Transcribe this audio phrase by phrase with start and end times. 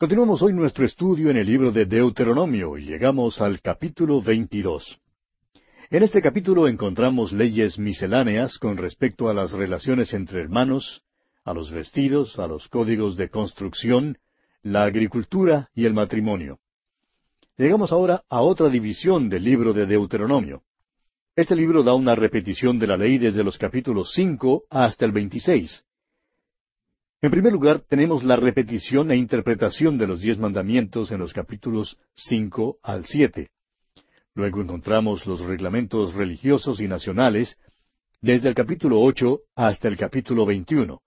[0.00, 5.00] Continuamos hoy nuestro estudio en el libro de Deuteronomio y llegamos al capítulo 22.
[5.90, 11.02] En este capítulo encontramos leyes misceláneas con respecto a las relaciones entre hermanos,
[11.44, 14.18] a los vestidos, a los códigos de construcción,
[14.62, 16.60] la agricultura y el matrimonio.
[17.56, 20.62] Llegamos ahora a otra división del libro de Deuteronomio.
[21.34, 25.84] Este libro da una repetición de la ley desde los capítulos cinco hasta el veintiséis.
[27.20, 31.98] En primer lugar, tenemos la repetición e interpretación de los diez mandamientos en los capítulos
[32.14, 33.50] cinco al siete.
[34.36, 37.56] Luego encontramos los reglamentos religiosos y nacionales
[38.20, 41.00] desde el capítulo ocho hasta el capítulo veintiuno.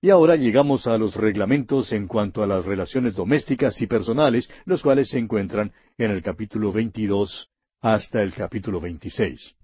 [0.00, 4.80] Y ahora llegamos a los reglamentos en cuanto a las relaciones domésticas y personales, los
[4.80, 7.48] cuales se encuentran en el capítulo 22
[7.80, 9.56] hasta el capítulo 26.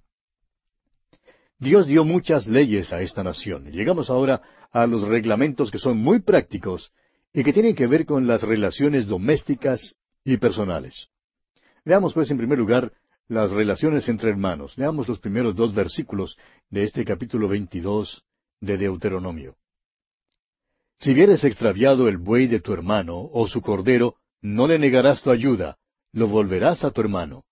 [1.59, 3.71] Dios dio muchas leyes a esta nación.
[3.73, 6.93] Llegamos ahora a los reglamentos que son muy prácticos
[7.33, 11.09] y que tienen que ver con las relaciones domésticas y personales.
[11.85, 12.93] Veamos pues en primer lugar
[13.27, 14.79] las relaciones entre hermanos.
[14.79, 16.37] Leamos los primeros dos versículos
[16.71, 18.25] de este capítulo 22
[18.61, 19.57] de Deuteronomio.
[20.99, 25.31] Si vieres extraviado el buey de tu hermano o su cordero, no le negarás tu
[25.31, 25.77] ayuda,
[26.13, 27.45] lo volverás a tu hermano.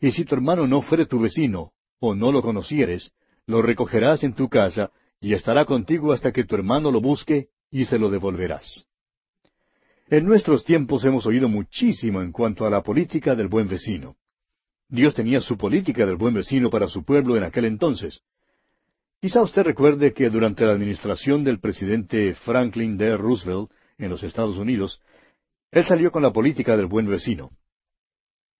[0.00, 3.12] Y si tu hermano no fuere tu vecino, o no lo conocieres,
[3.46, 7.84] lo recogerás en tu casa, y estará contigo hasta que tu hermano lo busque, y
[7.86, 8.86] se lo devolverás.
[10.08, 14.16] En nuestros tiempos hemos oído muchísimo en cuanto a la política del buen vecino.
[14.88, 18.20] Dios tenía su política del buen vecino para su pueblo en aquel entonces.
[19.20, 23.16] Quizá usted recuerde que durante la administración del presidente Franklin D.
[23.16, 25.00] Roosevelt en los Estados Unidos,
[25.70, 27.50] él salió con la política del buen vecino.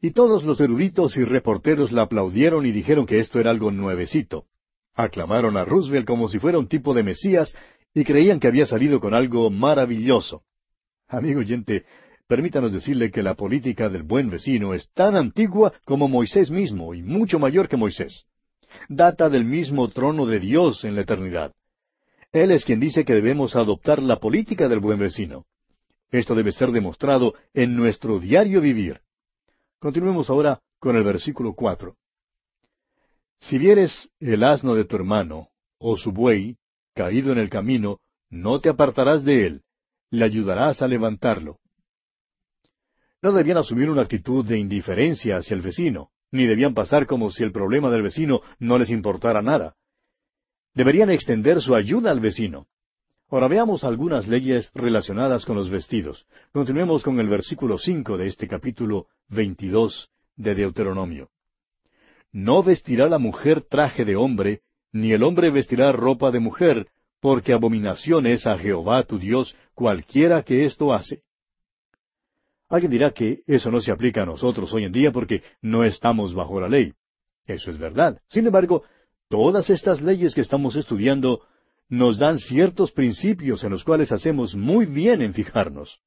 [0.00, 4.46] Y todos los eruditos y reporteros la aplaudieron y dijeron que esto era algo nuevecito.
[4.94, 7.56] Aclamaron a Roosevelt como si fuera un tipo de Mesías
[7.92, 10.42] y creían que había salido con algo maravilloso.
[11.08, 11.84] Amigo oyente,
[12.26, 17.02] permítanos decirle que la política del buen vecino es tan antigua como Moisés mismo y
[17.02, 18.26] mucho mayor que Moisés
[18.88, 21.52] data del mismo trono de Dios en la eternidad.
[22.32, 25.46] Él es quien dice que debemos adoptar la política del buen vecino.
[26.10, 29.00] Esto debe ser demostrado en nuestro diario vivir.
[29.78, 31.96] Continuemos ahora con el versículo cuatro.
[33.48, 36.56] Si vieres el asno de tu hermano, o su buey,
[36.94, 38.00] caído en el camino,
[38.30, 39.62] no te apartarás de él,
[40.10, 41.58] le ayudarás a levantarlo.
[43.22, 47.44] No debían asumir una actitud de indiferencia hacia el vecino ni debían pasar como si
[47.44, 49.76] el problema del vecino no les importara nada.
[50.74, 52.66] Deberían extender su ayuda al vecino.
[53.30, 56.26] Ahora veamos algunas leyes relacionadas con los vestidos.
[56.52, 61.30] Continuemos con el versículo cinco de este capítulo veintidós de Deuteronomio.
[62.34, 66.88] No vestirá la mujer traje de hombre, ni el hombre vestirá ropa de mujer,
[67.20, 71.22] porque abominación es a Jehová tu Dios cualquiera que esto hace.
[72.68, 76.34] Alguien dirá que eso no se aplica a nosotros hoy en día porque no estamos
[76.34, 76.92] bajo la ley.
[77.46, 78.20] Eso es verdad.
[78.26, 78.82] Sin embargo,
[79.28, 81.42] todas estas leyes que estamos estudiando
[81.88, 86.00] nos dan ciertos principios en los cuales hacemos muy bien en fijarnos.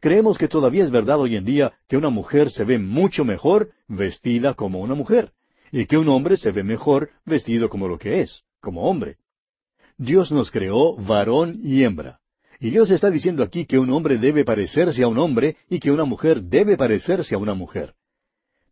[0.00, 3.70] Creemos que todavía es verdad hoy en día que una mujer se ve mucho mejor
[3.86, 5.30] vestida como una mujer,
[5.74, 9.16] y que un hombre se ve mejor vestido como lo que es, como hombre.
[9.98, 12.20] Dios nos creó varón y hembra.
[12.60, 15.90] Y Dios está diciendo aquí que un hombre debe parecerse a un hombre y que
[15.90, 17.94] una mujer debe parecerse a una mujer.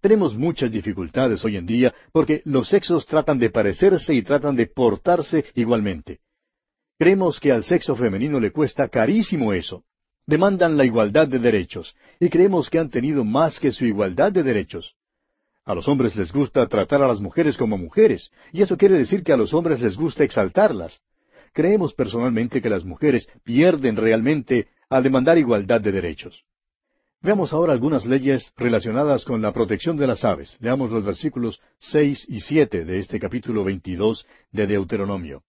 [0.01, 4.69] Tenemos muchas dificultades hoy en día porque los sexos tratan de parecerse y tratan de
[4.69, 6.21] portarse igualmente.
[7.01, 9.83] Creemos que al sexo femenino le cuesta carísimo eso.
[10.25, 14.45] Demandan la igualdad de derechos y creemos que han tenido más que su igualdad de
[14.45, 14.95] derechos.
[15.65, 19.23] A los hombres les gusta tratar a las mujeres como mujeres, y eso quiere decir
[19.23, 21.01] que a los hombres les gusta exaltarlas.
[21.53, 26.45] Creemos personalmente que las mujeres pierden realmente al demandar igualdad de derechos.
[27.21, 30.57] Veamos ahora algunas leyes relacionadas con la protección de las aves.
[30.59, 35.45] Leamos los versículos seis y siete de este capítulo veintidós de Deuteronomio.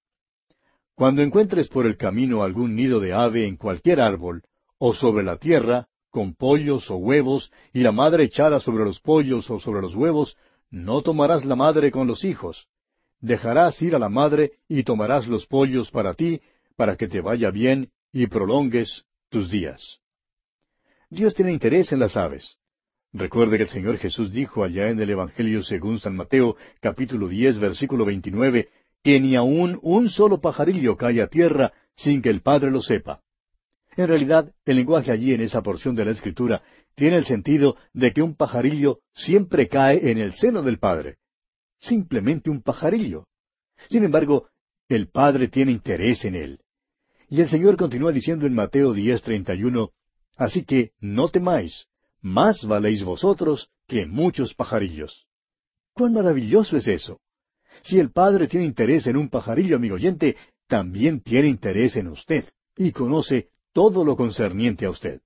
[0.93, 4.43] Cuando encuentres por el camino algún nido de ave en cualquier árbol,
[4.77, 9.49] o sobre la tierra, con pollos o huevos, y la madre echada sobre los pollos
[9.49, 10.37] o sobre los huevos,
[10.69, 12.67] no tomarás la madre con los hijos,
[13.19, 16.39] dejarás ir a la madre y tomarás los pollos para ti,
[16.75, 20.01] para que te vaya bien y prolongues tus días.
[21.09, 22.59] Dios tiene interés en las aves.
[23.11, 27.57] Recuerde que el Señor Jesús dijo allá en el Evangelio según San Mateo, capítulo diez,
[27.57, 28.69] versículo veintinueve,
[29.03, 33.21] que ni aun un solo pajarillo cae a tierra sin que el Padre lo sepa.
[33.95, 36.63] En realidad, el lenguaje allí en esa porción de la Escritura
[36.95, 41.17] tiene el sentido de que un pajarillo siempre cae en el seno del Padre
[41.83, 43.27] simplemente un pajarillo.
[43.89, 44.47] Sin embargo,
[44.87, 46.59] el Padre tiene interés en él.
[47.29, 49.91] Y el Señor continúa diciendo en Mateo 10:31,
[50.35, 51.87] Así que no temáis,
[52.21, 55.27] más valéis vosotros que muchos pajarillos.
[55.93, 57.19] ¡Cuán maravilloso es eso!
[57.83, 60.37] Si el Padre tiene interés en un pajarillo, amigo oyente,
[60.67, 62.45] también tiene interés en usted
[62.77, 65.21] y conoce todo lo concerniente a usted.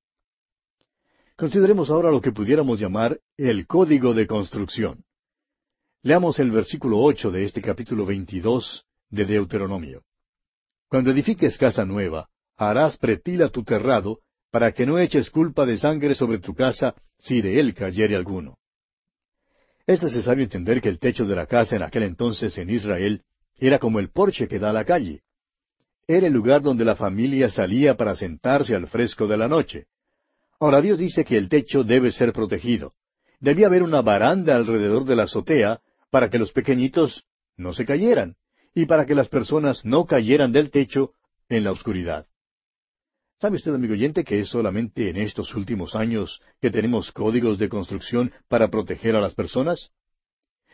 [1.36, 5.04] Consideremos ahora lo que pudiéramos llamar el código de construcción.
[6.02, 10.04] Leamos el versículo ocho de este capítulo veintidós de Deuteronomio.
[10.88, 16.16] Cuando edifiques casa nueva, harás pretila tu terrado, para que no eches culpa de sangre
[16.16, 18.58] sobre tu casa, si de él cayere alguno.
[19.86, 23.22] Es necesario entender que el techo de la casa en aquel entonces en Israel
[23.58, 25.22] era como el porche que da a la calle.
[26.08, 29.88] Era el lugar donde la familia salía para sentarse al fresco de la noche.
[30.60, 32.94] Ahora Dios dice que el techo debe ser protegido.
[33.42, 37.26] Debía haber una baranda alrededor de la azotea para que los pequeñitos
[37.58, 38.36] no se cayeran
[38.74, 41.12] y para que las personas no cayeran del techo
[41.50, 42.26] en la oscuridad.
[43.40, 47.70] ¿Sabe usted, amigo oyente, que es solamente en estos últimos años que tenemos códigos de
[47.70, 49.92] construcción para proteger a las personas?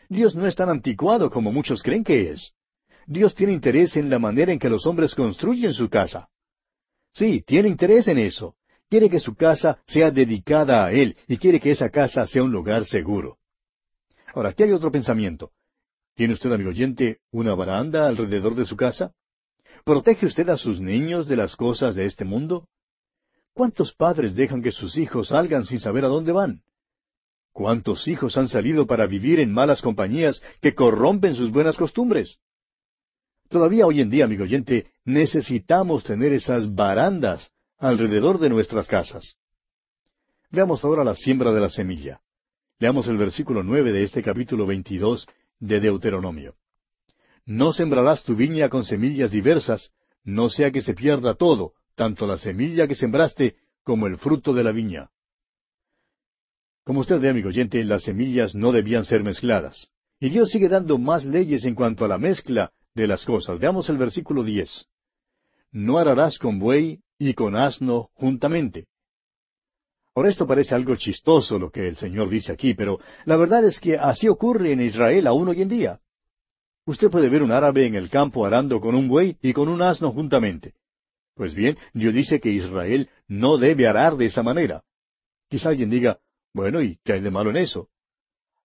[0.08, 2.54] Dios no es tan anticuado como muchos creen que es.
[3.06, 6.28] Dios tiene interés en la manera en que los hombres construyen su casa.
[7.12, 8.56] Sí, tiene interés en eso.
[8.88, 12.52] Quiere que su casa sea dedicada a Él y quiere que esa casa sea un
[12.52, 13.38] lugar seguro.
[14.34, 15.52] Ahora, aquí hay otro pensamiento.
[16.14, 19.14] ¿Tiene usted, amigo oyente, una baranda alrededor de su casa?
[19.84, 22.68] ¿Protege usted a sus niños de las cosas de este mundo?
[23.52, 26.62] ¿Cuántos padres dejan que sus hijos salgan sin saber a dónde van?
[27.52, 32.38] ¿Cuántos hijos han salido para vivir en malas compañías que corrompen sus buenas costumbres?
[33.54, 39.36] Todavía hoy en día, amigo oyente, necesitamos tener esas barandas alrededor de nuestras casas.
[40.50, 42.20] Veamos ahora la siembra de la semilla.
[42.80, 45.28] Leamos el versículo nueve de este capítulo veintidós
[45.60, 46.56] de Deuteronomio.
[47.46, 49.92] No sembrarás tu viña con semillas diversas,
[50.24, 53.54] no sea que se pierda todo, tanto la semilla que sembraste
[53.84, 55.10] como el fruto de la viña.
[56.82, 59.90] Como usted ve, amigo oyente, las semillas no debían ser mezcladas.
[60.18, 63.58] Y Dios sigue dando más leyes en cuanto a la mezcla de las cosas.
[63.58, 64.86] Veamos el versículo diez.
[65.72, 68.86] No ararás con buey y con asno juntamente.
[70.14, 73.80] Ahora esto parece algo chistoso lo que el Señor dice aquí, pero la verdad es
[73.80, 76.00] que así ocurre en Israel aún hoy en día.
[76.86, 79.82] Usted puede ver un árabe en el campo arando con un buey y con un
[79.82, 80.74] asno juntamente.
[81.34, 84.84] Pues bien, Dios dice que Israel no debe arar de esa manera.
[85.48, 86.20] Quizá alguien diga,
[86.52, 87.88] bueno, ¿y qué hay de malo en eso?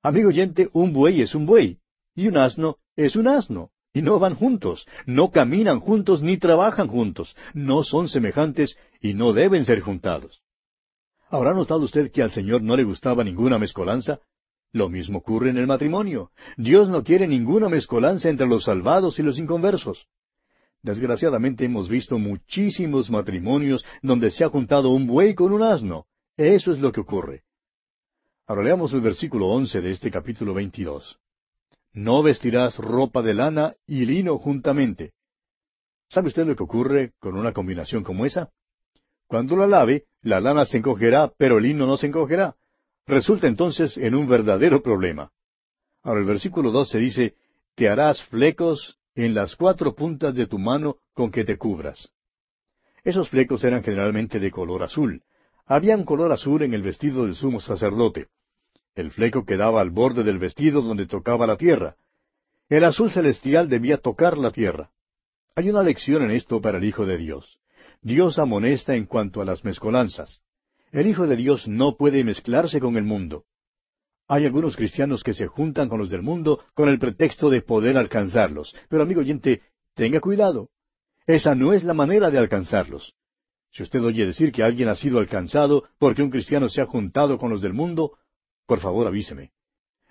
[0.03, 1.79] Amigo oyente, un buey es un buey,
[2.13, 6.87] y un asno es un asno, y no van juntos, no caminan juntos ni trabajan
[6.87, 10.41] juntos, no son semejantes y no deben ser juntados.
[11.29, 14.19] ¿Habrá notado usted que al Señor no le gustaba ninguna mezcolanza?
[14.71, 16.31] Lo mismo ocurre en el matrimonio.
[16.57, 20.07] Dios no quiere ninguna mezcolanza entre los salvados y los inconversos.
[20.81, 26.05] Desgraciadamente hemos visto muchísimos matrimonios donde se ha juntado un buey con un asno.
[26.37, 27.43] Eso es lo que ocurre.
[28.47, 31.19] Ahora leamos el versículo once de este capítulo veintidós.
[31.93, 35.13] No vestirás ropa de lana y lino juntamente.
[36.09, 38.49] ¿Sabe usted lo que ocurre con una combinación como esa?
[39.27, 42.55] Cuando la lave, la lana se encogerá, pero el lino no se encogerá.
[43.05, 45.31] Resulta entonces en un verdadero problema.
[46.03, 47.35] Ahora el versículo 12 dice,
[47.75, 52.09] Te harás flecos en las cuatro puntas de tu mano con que te cubras.
[53.03, 55.23] Esos flecos eran generalmente de color azul.
[55.65, 58.27] Había un color azul en el vestido del sumo sacerdote.
[58.99, 61.95] El fleco quedaba al borde del vestido donde tocaba la tierra.
[62.67, 64.91] El azul celestial debía tocar la tierra.
[65.55, 67.59] Hay una lección en esto para el Hijo de Dios.
[68.01, 70.41] Dios amonesta en cuanto a las mezcolanzas.
[70.91, 73.45] El Hijo de Dios no puede mezclarse con el mundo.
[74.27, 77.97] Hay algunos cristianos que se juntan con los del mundo con el pretexto de poder
[77.97, 78.75] alcanzarlos.
[78.89, 79.61] Pero amigo oyente,
[79.93, 80.71] tenga cuidado.
[81.25, 83.13] Esa no es la manera de alcanzarlos.
[83.71, 87.37] Si usted oye decir que alguien ha sido alcanzado porque un cristiano se ha juntado
[87.37, 88.17] con los del mundo,
[88.69, 89.49] por favor avíseme.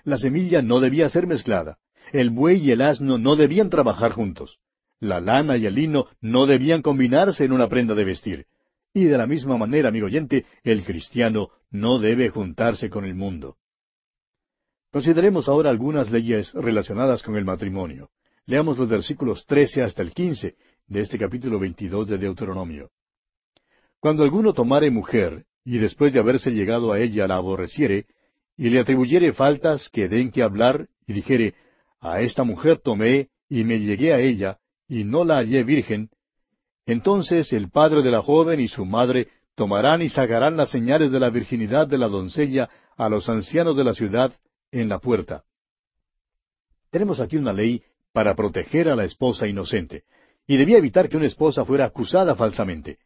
[0.02, 1.78] La semilla no debía ser mezclada.
[2.12, 4.58] El buey y el asno no debían trabajar juntos.
[4.98, 8.46] La lana y el lino no debían combinarse en una prenda de vestir.
[8.92, 13.58] Y de la misma manera, amigo oyente, el cristiano no debe juntarse con el mundo.
[14.90, 18.10] Consideremos ahora algunas leyes relacionadas con el matrimonio.
[18.44, 20.56] Leamos los versículos trece hasta el quince
[20.88, 22.90] de este capítulo veintidós de Deuteronomio.
[24.00, 28.06] Cuando alguno tomare mujer, y después de haberse llegado a ella la aborreciere,
[28.58, 31.54] y le atribuyere faltas que den que hablar, y dijere,
[32.00, 36.10] A esta mujer tomé, y me llegué a ella, y no la hallé virgen,
[36.84, 41.20] entonces el padre de la joven y su madre tomarán y sacarán las señales de
[41.20, 44.32] la virginidad de la doncella a los ancianos de la ciudad
[44.72, 45.44] en la puerta.
[46.90, 50.02] Tenemos aquí una ley para proteger a la esposa inocente,
[50.46, 52.98] y debía evitar que una esposa fuera acusada falsamente.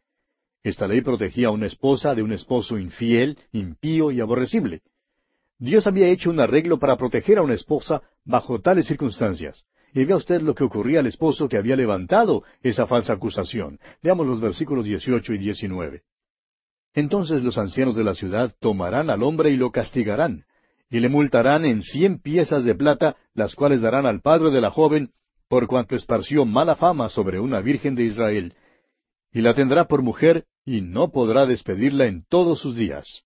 [0.63, 4.81] Esta ley protegía a una esposa de un esposo infiel, impío y aborrecible.
[5.63, 9.63] Dios había hecho un arreglo para proteger a una esposa bajo tales circunstancias.
[9.93, 13.79] Y vea usted lo que ocurría al esposo que había levantado esa falsa acusación.
[14.01, 16.01] Veamos los versículos 18 y 19.
[16.93, 20.43] Entonces los ancianos de la ciudad tomarán al hombre y lo castigarán,
[20.89, 24.69] y le multarán en cien piezas de plata, las cuales darán al padre de la
[24.69, 25.11] joven,
[25.47, 28.53] por cuanto esparció mala fama sobre una virgen de Israel,
[29.31, 33.23] y la tendrá por mujer, y no podrá despedirla en todos sus días.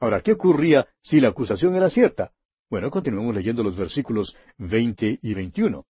[0.00, 2.32] Ahora, ¿qué ocurría si la acusación era cierta?
[2.70, 5.86] Bueno, continuemos leyendo los versículos veinte y veintiuno.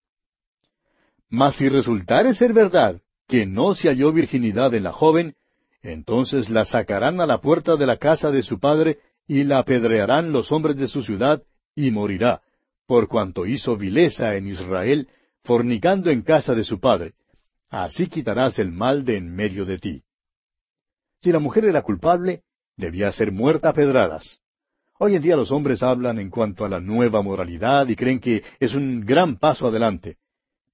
[1.29, 5.35] Mas si resultare ser verdad que no se halló virginidad en la joven,
[5.83, 10.33] entonces la sacarán a la puerta de la casa de su padre y la apedrearán
[10.33, 11.43] los hombres de su ciudad
[11.75, 12.41] y morirá,
[12.87, 15.09] por cuanto hizo vileza en Israel,
[15.45, 17.13] fornicando en casa de su padre.
[17.69, 20.03] Así quitarás el mal de en medio de ti.
[21.21, 22.43] Si la mujer era culpable,
[22.79, 24.41] debía ser muerta a pedradas.
[24.99, 28.43] Hoy en día los hombres hablan en cuanto a la nueva moralidad y creen que
[28.59, 30.17] es un gran paso adelante.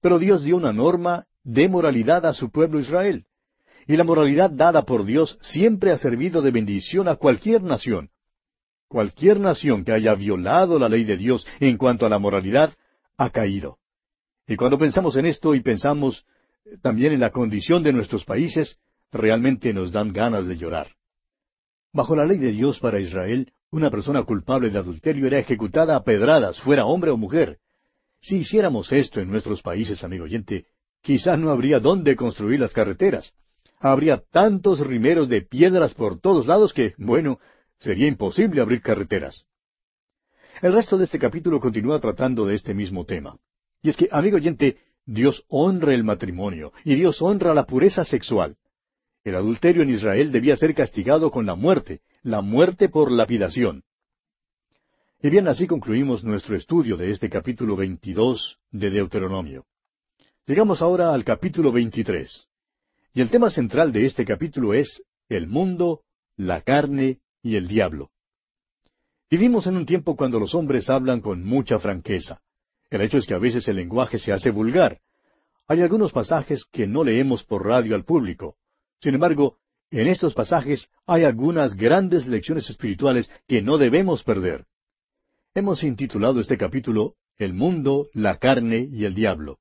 [0.01, 3.25] Pero Dios dio una norma de moralidad a su pueblo Israel.
[3.87, 8.09] Y la moralidad dada por Dios siempre ha servido de bendición a cualquier nación.
[8.87, 12.73] Cualquier nación que haya violado la ley de Dios en cuanto a la moralidad
[13.17, 13.77] ha caído.
[14.47, 16.25] Y cuando pensamos en esto y pensamos
[16.81, 18.77] también en la condición de nuestros países,
[19.11, 20.87] realmente nos dan ganas de llorar.
[21.95, 26.03] Bajo la ley de Dios para Israel, una persona culpable de adulterio era ejecutada a
[26.03, 27.59] pedradas, fuera hombre o mujer.
[28.19, 30.65] Si hiciéramos esto en nuestros países, amigo oyente,
[31.01, 33.33] quizá no habría dónde construir las carreteras.
[33.79, 37.39] Habría tantos rimeros de piedras por todos lados que, bueno,
[37.79, 39.45] sería imposible abrir carreteras.
[40.61, 43.37] El resto de este capítulo continúa tratando de este mismo tema.
[43.81, 48.57] Y es que, amigo oyente, Dios honra el matrimonio y Dios honra la pureza sexual.
[49.25, 53.83] El adulterio en Israel debía ser castigado con la muerte, la muerte por lapidación.
[55.19, 59.65] Y bien, así concluimos nuestro estudio de este capítulo 22 de Deuteronomio.
[60.45, 62.47] Llegamos ahora al capítulo 23.
[63.15, 66.01] Y el tema central de este capítulo es el mundo,
[66.37, 68.11] la carne y el diablo.
[69.31, 72.41] Vivimos en un tiempo cuando los hombres hablan con mucha franqueza.
[72.91, 74.99] El hecho es que a veces el lenguaje se hace vulgar.
[75.67, 78.55] Hay algunos pasajes que no leemos por radio al público.
[79.05, 79.59] Sin embargo,
[79.91, 84.65] en estos pasajes hay algunas grandes lecciones espirituales que no debemos perder.
[85.53, 89.59] Hemos intitulado este capítulo El mundo, la carne y el diablo.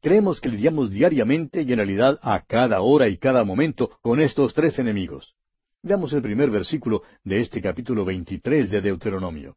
[0.00, 4.54] Creemos que lidiamos diariamente y en realidad a cada hora y cada momento con estos
[4.54, 5.34] tres enemigos.
[5.82, 9.56] Veamos el primer versículo de este capítulo 23 de Deuteronomio.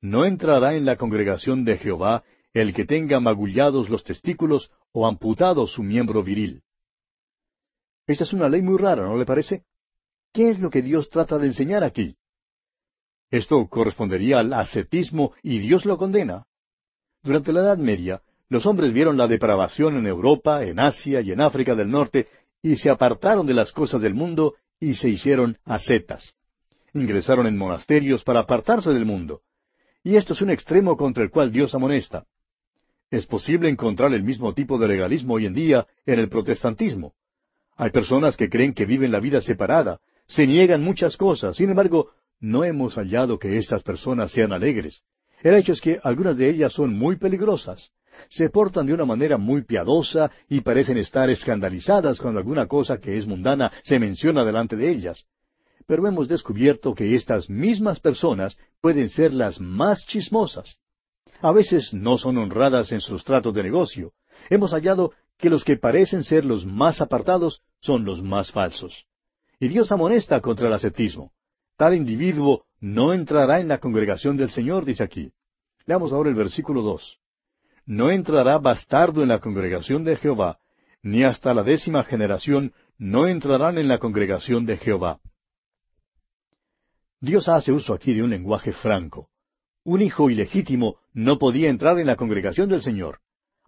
[0.00, 2.22] No entrará en la congregación de Jehová
[2.54, 6.62] el que tenga magullados los testículos o amputado su miembro viril.
[8.10, 9.62] Esta es una ley muy rara, ¿no le parece?
[10.32, 12.16] ¿Qué es lo que Dios trata de enseñar aquí?
[13.30, 16.44] Esto correspondería al ascetismo y Dios lo condena.
[17.22, 21.40] Durante la Edad Media, los hombres vieron la depravación en Europa, en Asia y en
[21.40, 22.26] África del Norte
[22.60, 26.34] y se apartaron de las cosas del mundo y se hicieron ascetas.
[26.94, 29.42] Ingresaron en monasterios para apartarse del mundo.
[30.02, 32.26] Y esto es un extremo contra el cual Dios amonesta.
[33.08, 37.14] Es posible encontrar el mismo tipo de legalismo hoy en día en el protestantismo.
[37.80, 42.10] Hay personas que creen que viven la vida separada, se niegan muchas cosas, sin embargo,
[42.38, 45.00] no hemos hallado que estas personas sean alegres.
[45.42, 47.88] El hecho es que algunas de ellas son muy peligrosas.
[48.28, 53.16] Se portan de una manera muy piadosa y parecen estar escandalizadas cuando alguna cosa que
[53.16, 55.24] es mundana se menciona delante de ellas.
[55.86, 60.76] Pero hemos descubierto que estas mismas personas pueden ser las más chismosas.
[61.40, 64.12] A veces no son honradas en sus tratos de negocio.
[64.50, 69.06] Hemos hallado que los que parecen ser los más apartados son los más falsos.
[69.58, 71.32] Y Dios amonesta contra el ascetismo.
[71.76, 75.32] Tal individuo no entrará en la congregación del Señor, dice aquí.
[75.86, 77.18] Leamos ahora el versículo dos.
[77.86, 80.58] No entrará bastardo en la congregación de Jehová,
[81.02, 85.20] ni hasta la décima generación no entrarán en la congregación de Jehová.
[87.20, 89.28] Dios hace uso aquí de un lenguaje franco.
[89.84, 93.20] Un hijo ilegítimo no podía entrar en la congregación del Señor.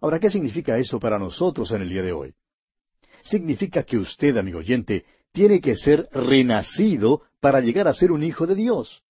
[0.03, 2.33] Ahora, ¿qué significa eso para nosotros en el día de hoy?
[3.23, 8.45] Significa que usted, amigo oyente, tiene que ser renacido para llegar a ser un hijo
[8.45, 9.01] de Dios.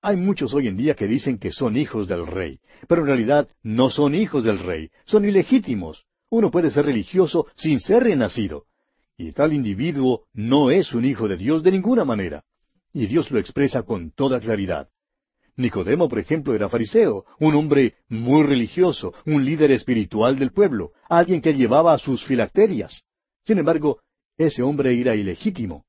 [0.00, 3.48] Hay muchos hoy en día que dicen que son hijos del rey, pero en realidad
[3.64, 6.06] no son hijos del rey, son ilegítimos.
[6.30, 8.66] Uno puede ser religioso sin ser renacido.
[9.16, 12.44] Y tal individuo no es un hijo de Dios de ninguna manera.
[12.92, 14.88] Y Dios lo expresa con toda claridad.
[15.58, 21.40] Nicodemo, por ejemplo, era fariseo, un hombre muy religioso, un líder espiritual del pueblo, alguien
[21.40, 23.02] que llevaba sus filacterias.
[23.44, 23.98] Sin embargo,
[24.36, 25.84] ese hombre era ilegítimo.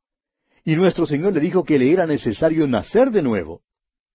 [0.65, 3.61] Y nuestro Señor le dijo que le era necesario nacer de nuevo.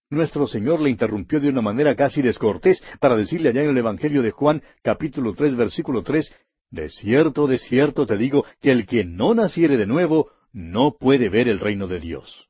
[0.09, 4.21] Nuestro Señor le interrumpió de una manera casi descortés para decirle allá en el Evangelio
[4.21, 6.35] de Juan, capítulo tres, versículo tres,
[6.69, 11.29] De cierto, de cierto te digo que el que no naciere de nuevo no puede
[11.29, 12.49] ver el reino de Dios.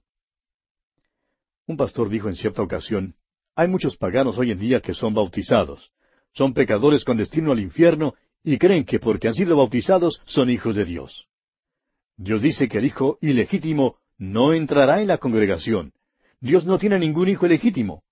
[1.68, 3.16] Un pastor dijo en cierta ocasión,
[3.56, 5.92] hay muchos paganos hoy en día que son bautizados.
[6.34, 10.76] Son pecadores con destino al infierno y creen que porque han sido bautizados son hijos
[10.76, 11.28] de Dios.
[12.18, 15.94] Dios dice que el hijo ilegítimo no entrará en la congregación.
[16.40, 18.04] Dios no tiene ningún hijo ilegítimo.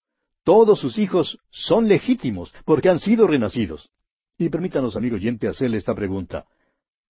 [0.43, 3.91] Todos sus hijos son legítimos porque han sido renacidos.
[4.37, 6.45] Y permítanos, amigo oyente, hacerle esta pregunta.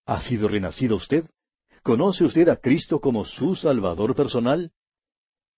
[0.04, 1.24] ¿Ha sido renacido usted?
[1.82, 4.72] ¿Conoce usted a Cristo como su Salvador personal?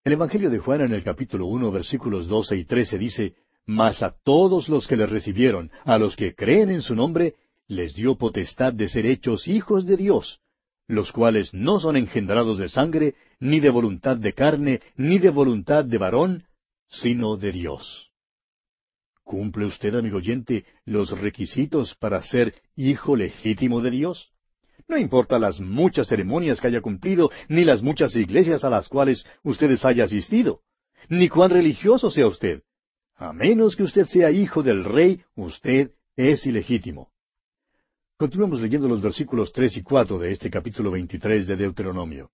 [0.06, 3.34] El Evangelio de Juan en el capítulo uno, versículos doce y trece dice,
[3.66, 7.34] Mas a todos los que le recibieron, a los que creen en su nombre,
[7.66, 10.38] les dio potestad de ser hechos hijos de Dios,
[10.86, 15.84] los cuales no son engendrados de sangre, ni de voluntad de carne, ni de voluntad
[15.84, 16.44] de varón,
[16.86, 18.12] sino de Dios.
[19.24, 24.30] ¿Cumple usted, amigo oyente, los requisitos para ser hijo legítimo de Dios?
[24.88, 29.24] No importa las muchas ceremonias que haya cumplido, ni las muchas iglesias a las cuales
[29.42, 30.60] ustedes haya asistido,
[31.08, 32.62] ni cuán religioso sea usted.
[33.16, 37.10] A menos que usted sea hijo del rey, usted es ilegítimo.
[38.18, 42.30] Continuamos leyendo los versículos tres y cuatro de este capítulo veintitrés de Deuteronomio.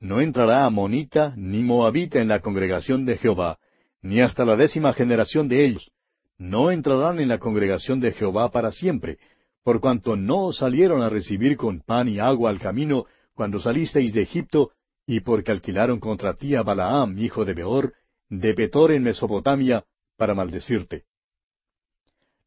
[0.00, 3.58] No entrará amonita ni moabita en la congregación de Jehová,
[4.02, 5.90] ni hasta la décima generación de ellos.
[6.38, 9.18] No entrarán en la congregación de Jehová para siempre,
[9.62, 14.22] por cuanto no salieron a recibir con pan y agua al camino cuando salisteis de
[14.22, 14.72] Egipto,
[15.06, 17.94] y porque alquilaron contra ti a Balaam, hijo de Beor,
[18.28, 19.84] de Petor en Mesopotamia,
[20.16, 21.04] para maldecirte.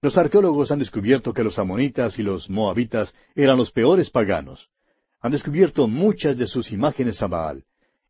[0.02, 4.70] Los arqueólogos han descubierto que los amonitas y los moabitas eran los peores paganos.
[5.22, 7.64] Han descubierto muchas de sus imágenes a Baal.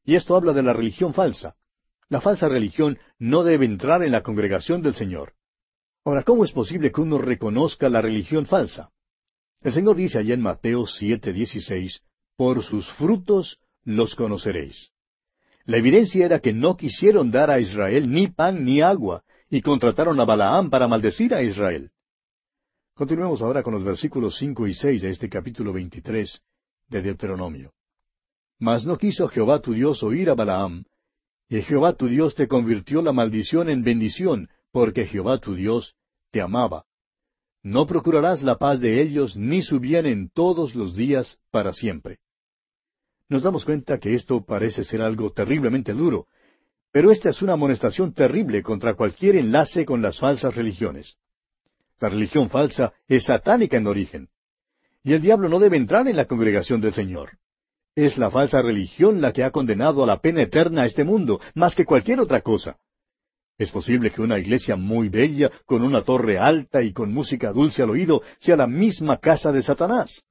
[0.03, 1.55] Y esto habla de la religión falsa.
[2.09, 5.33] La falsa religión no debe entrar en la congregación del Señor.
[6.03, 8.91] Ahora, ¿cómo es posible que uno reconozca la religión falsa?
[9.63, 12.01] El Señor dice allá en Mateo 7:16,
[12.35, 14.91] Por sus frutos los conoceréis.
[15.65, 20.19] La evidencia era que no quisieron dar a Israel ni pan ni agua, y contrataron
[20.19, 21.91] a Balaam para maldecir a Israel.
[22.93, 26.41] Continuemos ahora con los versículos cinco y seis de este capítulo veintitrés
[26.89, 27.71] de Deuteronomio.
[28.59, 30.83] Mas no quiso Jehová tu Dios oír a Balaam,
[31.47, 35.95] y Jehová tu Dios te convirtió la maldición en bendición, porque Jehová tu Dios
[36.31, 36.85] te amaba.
[37.63, 42.19] No procurarás la paz de ellos, ni su bien en todos los días para siempre.
[43.29, 46.27] Nos damos cuenta que esto parece ser algo terriblemente duro,
[46.91, 51.15] pero esta es una amonestación terrible contra cualquier enlace con las falsas religiones.
[51.99, 54.29] La religión falsa es satánica en origen.
[55.01, 57.37] Y el diablo no debe entrar en la congregación del Señor.
[57.95, 61.39] Es la falsa religión la que ha condenado a la pena eterna a este mundo,
[61.55, 62.77] más que cualquier otra cosa.
[63.57, 67.83] Es posible que una iglesia muy bella, con una torre alta y con música dulce
[67.83, 70.23] al oído, sea la misma casa de Satanás.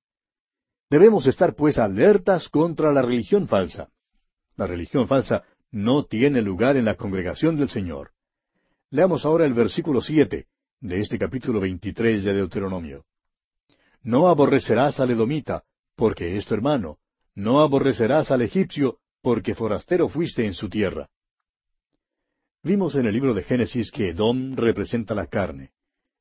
[0.90, 3.88] Debemos estar pues alertas contra la religión falsa.
[4.56, 8.11] La religión falsa no tiene lugar en la congregación del Señor.
[8.90, 10.48] Leamos ahora el versículo siete
[10.80, 13.04] de este capítulo veintitrés de Deuteronomio.
[14.02, 15.62] No aborrecerás al edomita,
[15.94, 16.98] porque es tu hermano.
[17.35, 21.08] No aborrecerás al egipcio, porque forastero fuiste en su tierra.
[22.64, 25.72] Vimos en el libro de Génesis que Edom representa la carne.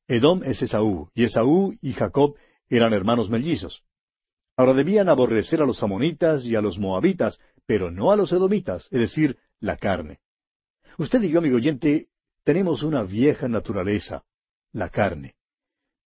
[0.08, 2.34] Edom es Esaú, y Esaú y Jacob
[2.68, 3.84] eran hermanos mellizos.
[4.56, 8.88] Ahora debían aborrecer a los amonitas y a los moabitas, pero no a los edomitas,
[8.90, 10.18] es decir, la carne.
[10.98, 12.08] Usted y yo, amigo oyente,
[12.42, 14.24] tenemos una vieja naturaleza,
[14.72, 15.36] la carne.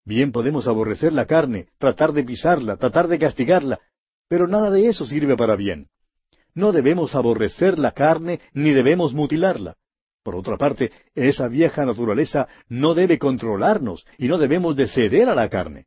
[0.05, 3.79] Bien podemos aborrecer la carne, tratar de pisarla, tratar de castigarla,
[4.29, 5.89] pero nada de eso sirve para bien.
[6.53, 9.77] No debemos aborrecer la carne ni debemos mutilarla.
[10.27, 15.35] Por otra parte, esa vieja naturaleza no debe controlarnos y no debemos de ceder a
[15.35, 15.85] la carne.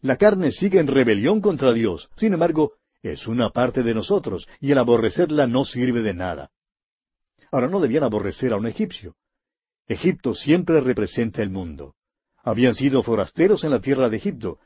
[0.00, 2.08] La carne sigue en rebelión contra Dios.
[2.16, 6.50] Sin embargo, es una parte de nosotros, y el aborrecerla no sirve de nada.
[7.52, 9.16] Ahora no debían aborrecer a un egipcio.
[9.86, 11.94] Egipto siempre representa el mundo.
[12.42, 14.60] Habían sido forasteros en la tierra de Egipto.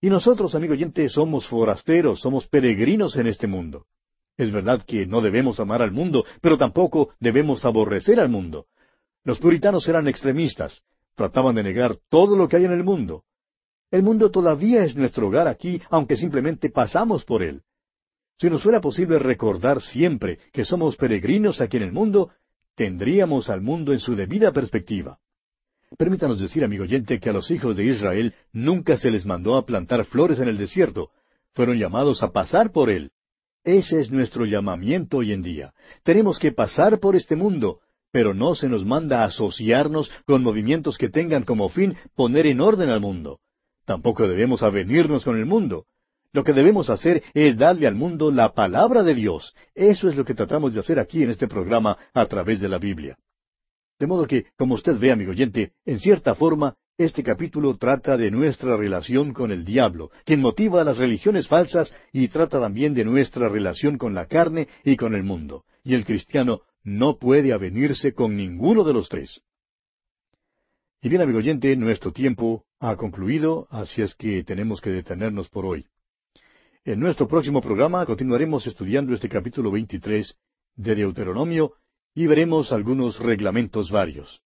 [0.00, 3.84] Y nosotros, amigo oyente, somos forasteros, somos peregrinos en este mundo.
[4.36, 8.66] Es verdad que no debemos amar al mundo, pero tampoco debemos aborrecer al mundo.
[9.24, 10.82] Los puritanos eran extremistas,
[11.14, 13.24] trataban de negar todo lo que hay en el mundo.
[13.90, 17.62] El mundo todavía es nuestro hogar aquí, aunque simplemente pasamos por él.
[18.38, 22.30] Si nos fuera posible recordar siempre que somos peregrinos aquí en el mundo,
[22.74, 25.18] tendríamos al mundo en su debida perspectiva.
[25.96, 29.64] Permítanos decir, amigo oyente, que a los hijos de Israel nunca se les mandó a
[29.64, 31.10] plantar flores en el desierto.
[31.54, 33.12] fueron llamados a pasar por él.
[33.66, 35.74] Ese es nuestro llamamiento hoy en día.
[36.04, 37.80] Tenemos que pasar por este mundo,
[38.12, 42.90] pero no se nos manda asociarnos con movimientos que tengan como fin poner en orden
[42.90, 43.40] al mundo.
[43.84, 45.86] Tampoco debemos avenirnos con el mundo.
[46.32, 49.52] Lo que debemos hacer es darle al mundo la palabra de Dios.
[49.74, 52.78] Eso es lo que tratamos de hacer aquí en este programa a través de la
[52.78, 53.18] Biblia.
[53.98, 58.30] De modo que, como usted ve, amigo oyente, en cierta forma, este capítulo trata de
[58.30, 63.04] nuestra relación con el diablo, quien motiva a las religiones falsas y trata también de
[63.04, 65.64] nuestra relación con la carne y con el mundo.
[65.84, 69.42] Y el cristiano no puede avenirse con ninguno de los tres.
[71.02, 75.66] Y bien, amigo oyente, nuestro tiempo ha concluido, así es que tenemos que detenernos por
[75.66, 75.84] hoy.
[76.84, 80.34] En nuestro próximo programa continuaremos estudiando este capítulo 23
[80.76, 81.74] de Deuteronomio
[82.14, 84.40] y veremos algunos reglamentos varios.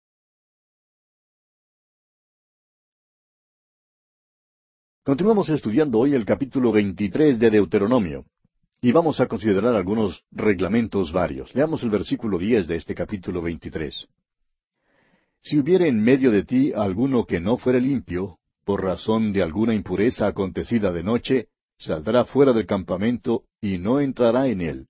[5.03, 8.23] Continuamos estudiando hoy el capítulo 23 de Deuteronomio
[8.83, 11.55] y vamos a considerar algunos reglamentos varios.
[11.55, 14.07] Leamos el versículo 10 de este capítulo 23.
[15.41, 19.73] Si hubiere en medio de ti alguno que no fuere limpio, por razón de alguna
[19.73, 21.47] impureza acontecida de noche,
[21.79, 24.87] saldrá fuera del campamento y no entrará en él.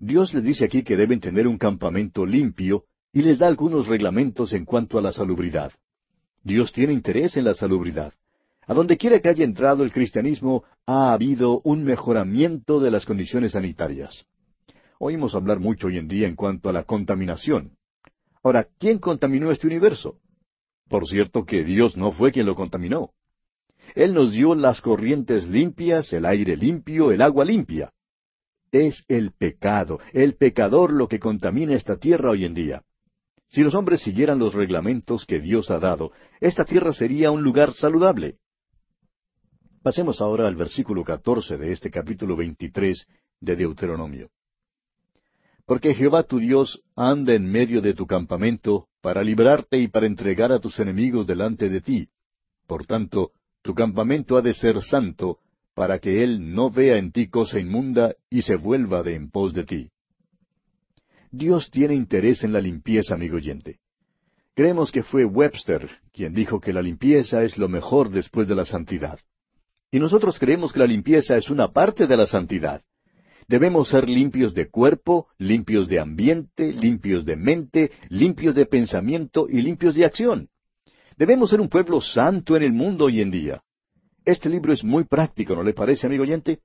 [0.00, 4.52] Dios les dice aquí que deben tener un campamento limpio y les da algunos reglamentos
[4.52, 5.70] en cuanto a la salubridad.
[6.42, 8.12] Dios tiene interés en la salubridad.
[8.66, 13.52] A donde quiera que haya entrado el cristianismo, ha habido un mejoramiento de las condiciones
[13.52, 14.26] sanitarias.
[14.98, 17.76] Oímos hablar mucho hoy en día en cuanto a la contaminación.
[18.42, 20.18] Ahora, ¿quién contaminó este universo?
[20.88, 23.10] Por cierto que Dios no fue quien lo contaminó.
[23.94, 27.92] Él nos dio las corrientes limpias, el aire limpio, el agua limpia.
[28.70, 32.82] Es el pecado, el pecador lo que contamina esta tierra hoy en día.
[33.48, 37.74] Si los hombres siguieran los reglamentos que Dios ha dado, esta tierra sería un lugar
[37.74, 38.38] saludable.
[39.82, 43.06] Pasemos ahora al versículo catorce de este capítulo veintitrés
[43.40, 44.30] de Deuteronomio.
[45.66, 50.52] Porque Jehová tu Dios anda en medio de tu campamento para librarte y para entregar
[50.52, 52.08] a tus enemigos delante de ti.
[52.68, 55.38] Por tanto, tu campamento ha de ser santo,
[55.74, 59.52] para que él no vea en ti cosa inmunda y se vuelva de en pos
[59.52, 59.90] de ti.
[61.32, 63.80] Dios tiene interés en la limpieza, amigo oyente.
[64.54, 68.66] Creemos que fue Webster quien dijo que la limpieza es lo mejor después de la
[68.66, 69.18] santidad.
[69.94, 72.82] Y nosotros creemos que la limpieza es una parte de la santidad.
[73.46, 79.60] Debemos ser limpios de cuerpo, limpios de ambiente, limpios de mente, limpios de pensamiento y
[79.60, 80.48] limpios de acción.
[81.18, 83.62] Debemos ser un pueblo santo en el mundo hoy en día.
[84.24, 86.60] Este libro es muy práctico, ¿no le parece, amigo oyente?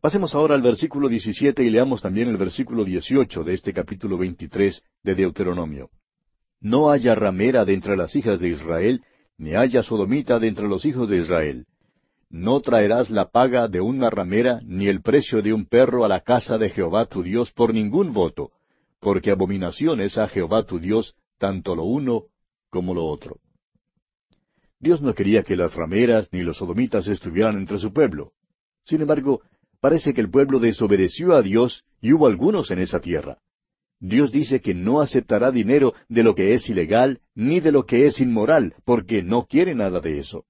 [0.00, 4.82] Pasemos ahora al versículo 17 y leamos también el versículo 18 de este capítulo 23
[5.04, 5.88] de Deuteronomio.
[6.60, 9.04] No haya ramera de entre las hijas de Israel,
[9.38, 11.66] ni haya sodomita de entre los hijos de Israel
[12.34, 16.18] no traerás la paga de una ramera ni el precio de un perro a la
[16.18, 18.50] casa de Jehová tu Dios por ningún voto,
[18.98, 22.24] porque abominación es a Jehová tu Dios tanto lo uno
[22.70, 23.36] como lo otro.
[24.80, 28.32] Dios no quería que las rameras ni los sodomitas estuvieran entre su pueblo.
[28.84, 29.42] Sin embargo,
[29.80, 33.38] parece que el pueblo desobedeció a Dios y hubo algunos en esa tierra.
[34.00, 38.08] Dios dice que no aceptará dinero de lo que es ilegal ni de lo que
[38.08, 40.46] es inmoral, porque no quiere nada de eso.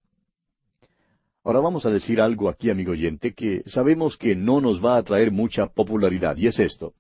[1.44, 5.02] Ahora vamos a decir algo aquí, amigo oyente, que sabemos que no nos va a
[5.02, 6.94] traer mucha popularidad, y es esto.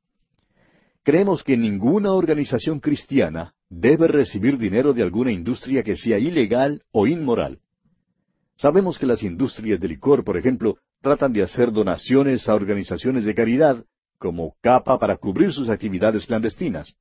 [1.02, 7.06] Creemos que ninguna organización cristiana debe recibir dinero de alguna industria que sea ilegal o
[7.06, 7.60] inmoral.
[8.56, 13.34] Sabemos que las industrias de licor, por ejemplo, tratan de hacer donaciones a organizaciones de
[13.34, 13.82] caridad
[14.18, 16.94] como capa para cubrir sus actividades clandestinas.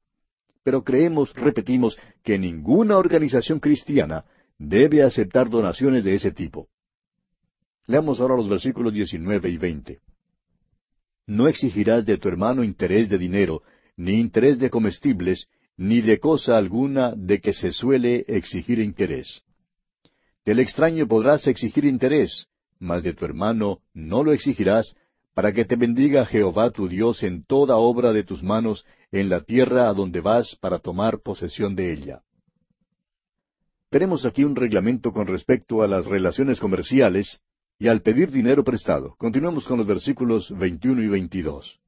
[0.63, 4.23] Pero creemos, repetimos, que ninguna organización cristiana
[4.57, 6.69] debe aceptar donaciones de ese tipo.
[7.85, 9.99] Leamos ahora los versículos 19 y 20.
[11.27, 13.61] No exigirás de tu hermano interés de dinero,
[13.97, 19.43] ni interés de comestibles, ni de cosa alguna de que se suele exigir interés.
[20.45, 22.47] Del extraño podrás exigir interés,
[22.79, 24.95] mas de tu hermano no lo exigirás,
[25.33, 29.41] para que te bendiga Jehová tu Dios en toda obra de tus manos en la
[29.41, 32.21] tierra a donde vas para tomar posesión de ella.
[33.89, 37.41] Tenemos aquí un reglamento con respecto a las relaciones comerciales
[37.79, 39.15] y al pedir dinero prestado.
[39.17, 41.79] Continuemos con los versículos 21 y 22.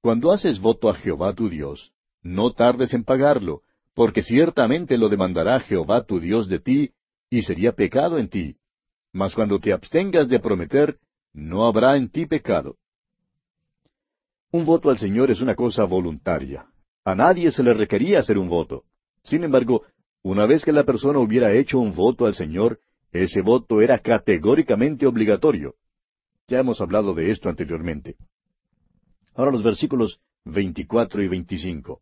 [0.00, 3.62] Cuando haces voto a Jehová tu Dios, no tardes en pagarlo,
[3.94, 6.90] porque ciertamente lo demandará Jehová tu Dios de ti,
[7.30, 8.56] y sería pecado en ti.
[9.12, 10.98] Mas cuando te abstengas de prometer,
[11.32, 12.76] no habrá en ti pecado.
[14.50, 16.66] Un voto al Señor es una cosa voluntaria.
[17.04, 18.84] A nadie se le requería hacer un voto.
[19.22, 19.82] Sin embargo,
[20.22, 22.80] una vez que la persona hubiera hecho un voto al Señor,
[23.12, 25.74] ese voto era categóricamente obligatorio.
[26.46, 28.16] Ya hemos hablado de esto anteriormente.
[29.34, 32.00] Ahora los versículos 24 y 25.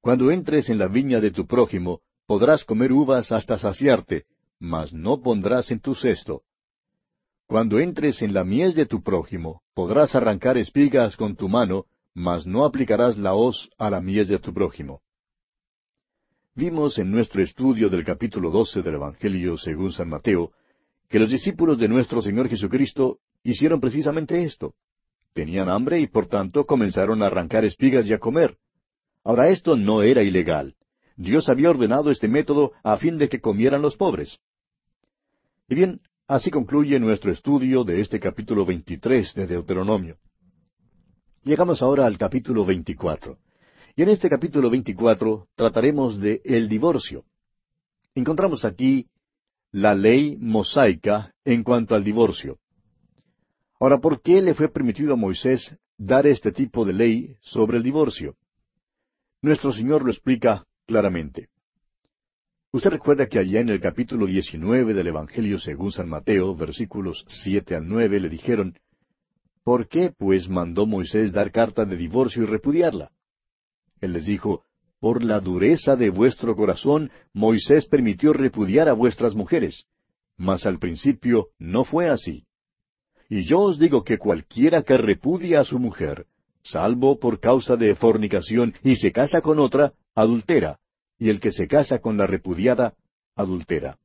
[0.00, 4.24] Cuando entres en la viña de tu prójimo, podrás comer uvas hasta saciarte,
[4.58, 6.42] mas no pondrás en tu cesto.
[7.46, 12.46] Cuando entres en la mies de tu prójimo, podrás arrancar espigas con tu mano, mas
[12.46, 15.02] no aplicarás la hoz a la mies de tu prójimo.
[16.56, 20.52] Vimos en nuestro estudio del capítulo 12 del Evangelio según San Mateo,
[21.08, 24.74] que los discípulos de nuestro Señor Jesucristo hicieron precisamente esto.
[25.32, 28.56] Tenían hambre y por tanto comenzaron a arrancar espigas y a comer.
[29.24, 30.76] Ahora esto no era ilegal.
[31.16, 34.38] Dios había ordenado este método a fin de que comieran los pobres.
[35.68, 40.18] Y bien, así concluye nuestro estudio de este capítulo 23 de Deuteronomio.
[41.42, 43.38] Llegamos ahora al capítulo 24.
[43.96, 47.24] Y en este capítulo 24 trataremos de el divorcio.
[48.16, 49.06] Encontramos aquí
[49.70, 52.58] la ley mosaica en cuanto al divorcio.
[53.78, 57.84] Ahora, ¿por qué le fue permitido a Moisés dar este tipo de ley sobre el
[57.84, 58.34] divorcio?
[59.42, 61.48] Nuestro Señor lo explica claramente.
[62.72, 67.76] Usted recuerda que allá en el capítulo 19 del Evangelio según San Mateo, versículos siete
[67.76, 68.76] al nueve, le dijeron,
[69.62, 73.13] ¿Por qué, pues, mandó Moisés dar carta de divorcio y repudiarla?
[74.04, 74.64] Él les dijo,
[75.00, 79.86] Por la dureza de vuestro corazón, Moisés permitió repudiar a vuestras mujeres.
[80.36, 82.44] Mas al principio no fue así.
[83.30, 86.26] Y yo os digo que cualquiera que repudia a su mujer,
[86.62, 90.78] salvo por causa de fornicación, y se casa con otra, adultera,
[91.18, 92.94] y el que se casa con la repudiada,
[93.34, 93.98] adultera.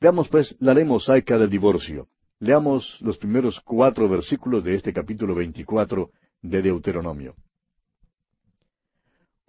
[0.00, 2.08] Veamos pues la ley mosaica del divorcio.
[2.38, 7.34] Leamos los primeros cuatro versículos de este capítulo veinticuatro de Deuteronomio.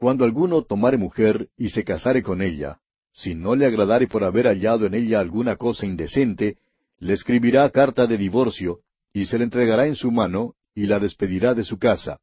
[0.01, 2.79] Cuando alguno tomare mujer y se casare con ella,
[3.13, 6.57] si no le agradare por haber hallado en ella alguna cosa indecente,
[6.97, 8.79] le escribirá carta de divorcio,
[9.13, 12.19] y se le entregará en su mano, y la despedirá de su casa.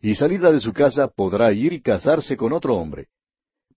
[0.00, 3.08] Y salida de su casa podrá ir y casarse con otro hombre.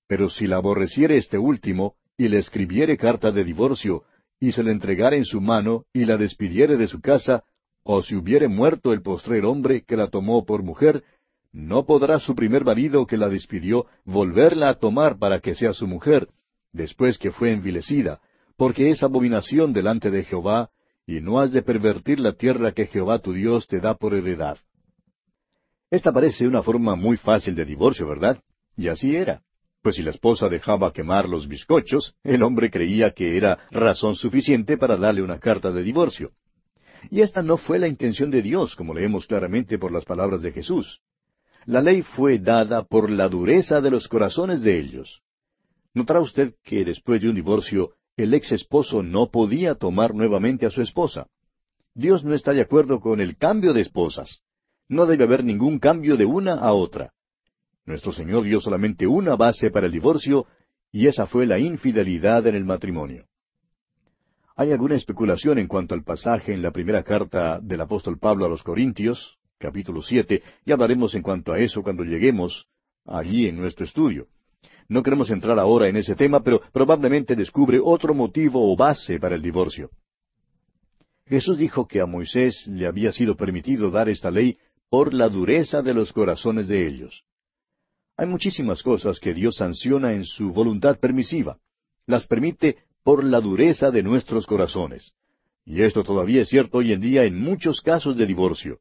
[0.05, 4.03] Pero si la aborreciere este último, y le escribiere carta de divorcio,
[4.39, 7.43] y se le entregare en su mano, y la despidiere de su casa,
[7.81, 11.03] o si hubiere muerto el postrer hombre que la tomó por mujer,
[11.51, 15.87] no podrá su primer marido que la despidió volverla a tomar para que sea su
[15.87, 16.29] mujer,
[16.71, 18.21] después que fue envilecida,
[18.57, 20.69] porque es abominación delante de Jehová,
[21.07, 24.57] y no has de pervertir la tierra que Jehová tu Dios te da por heredad.
[25.89, 28.43] Esta parece una forma muy fácil de divorcio, ¿verdad?
[28.77, 29.41] Y así era.
[29.81, 34.77] Pues si la esposa dejaba quemar los bizcochos, el hombre creía que era razón suficiente
[34.77, 36.31] para darle una carta de divorcio.
[37.09, 40.51] Y esta no fue la intención de Dios, como leemos claramente por las palabras de
[40.51, 41.01] Jesús.
[41.65, 45.21] La ley fue dada por la dureza de los corazones de ellos.
[45.93, 50.69] Notará usted que después de un divorcio, el ex esposo no podía tomar nuevamente a
[50.69, 51.27] su esposa.
[51.93, 54.41] Dios no está de acuerdo con el cambio de esposas.
[54.87, 57.13] No debe haber ningún cambio de una a otra.
[57.85, 60.45] Nuestro Señor dio solamente una base para el divorcio,
[60.91, 63.25] y esa fue la infidelidad en el matrimonio.
[64.55, 68.49] Hay alguna especulación en cuanto al pasaje en la primera carta del apóstol Pablo a
[68.49, 72.65] los Corintios, capítulo siete, y hablaremos en cuanto a eso cuando lleguemos
[73.05, 74.27] allí en nuestro estudio.
[74.87, 79.35] No queremos entrar ahora en ese tema, pero probablemente descubre otro motivo o base para
[79.35, 79.91] el divorcio.
[81.27, 84.57] Jesús dijo que a Moisés le había sido permitido dar esta ley
[84.89, 87.23] por la dureza de los corazones de ellos.
[88.17, 91.59] Hay muchísimas cosas que Dios sanciona en su voluntad permisiva.
[92.07, 95.13] Las permite por la dureza de nuestros corazones.
[95.65, 98.79] Y esto todavía es cierto hoy en día en muchos casos de divorcio.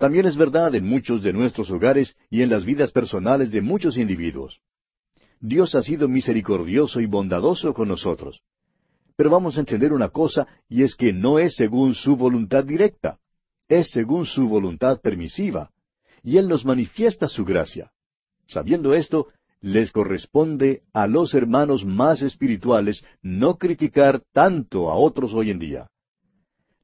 [0.00, 3.98] También es verdad en muchos de nuestros hogares y en las vidas personales de muchos
[3.98, 4.62] individuos.
[5.40, 8.40] Dios ha sido misericordioso y bondadoso con nosotros.
[9.14, 13.18] Pero vamos a entender una cosa, y es que no es según su voluntad directa,
[13.68, 15.70] es según su voluntad permisiva,
[16.22, 17.92] y Él nos manifiesta su gracia.
[18.46, 19.26] Sabiendo esto,
[19.60, 25.90] les corresponde a los hermanos más espirituales no criticar tanto a otros hoy en día.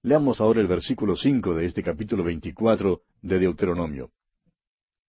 [0.03, 4.11] Leamos ahora el versículo cinco de este capítulo veinticuatro de Deuteronomio.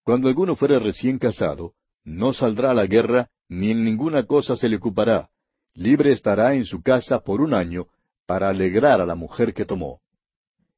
[0.03, 1.73] Cuando alguno fuere recién casado,
[2.03, 5.29] no saldrá a la guerra, ni en ninguna cosa se le ocupará.
[5.73, 7.87] Libre estará en su casa por un año,
[8.25, 9.99] para alegrar a la mujer que tomó.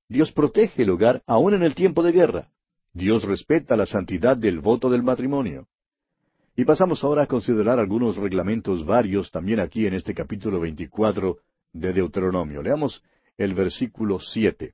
[0.08, 2.50] Dios protege el hogar aún en el tiempo de guerra.
[2.94, 5.68] Dios respeta la santidad del voto del matrimonio.
[6.56, 11.38] Y pasamos ahora a considerar algunos reglamentos varios también aquí en este capítulo veinticuatro
[11.72, 12.62] de Deuteronomio.
[12.62, 13.04] Leamos
[13.40, 14.74] el versículo siete.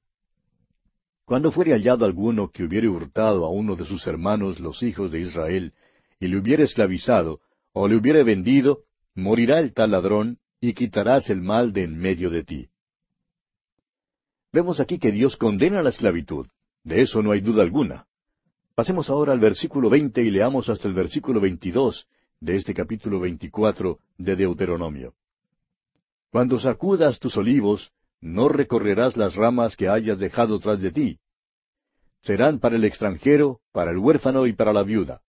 [1.23, 5.19] Cuando fuere hallado alguno que hubiere hurtado a uno de sus hermanos los hijos de
[5.19, 5.73] Israel,
[6.19, 7.41] y le hubiere esclavizado,
[7.73, 8.79] o le hubiere vendido,
[9.13, 12.69] morirá el tal ladrón, y quitarás el mal de en medio de ti.
[14.51, 16.47] Vemos aquí que Dios condena la esclavitud.
[16.83, 18.07] De eso no hay duda alguna.
[18.73, 22.07] Pasemos ahora al versículo veinte y leamos hasta el versículo veintidós
[22.39, 25.13] de este capítulo veinticuatro de Deuteronomio.
[26.31, 27.91] Cuando sacudas tus olivos,
[28.25, 31.19] no recorrerás las ramas que hayas dejado tras de ti.
[32.23, 35.21] Serán para el extranjero, para el huérfano y para la viuda.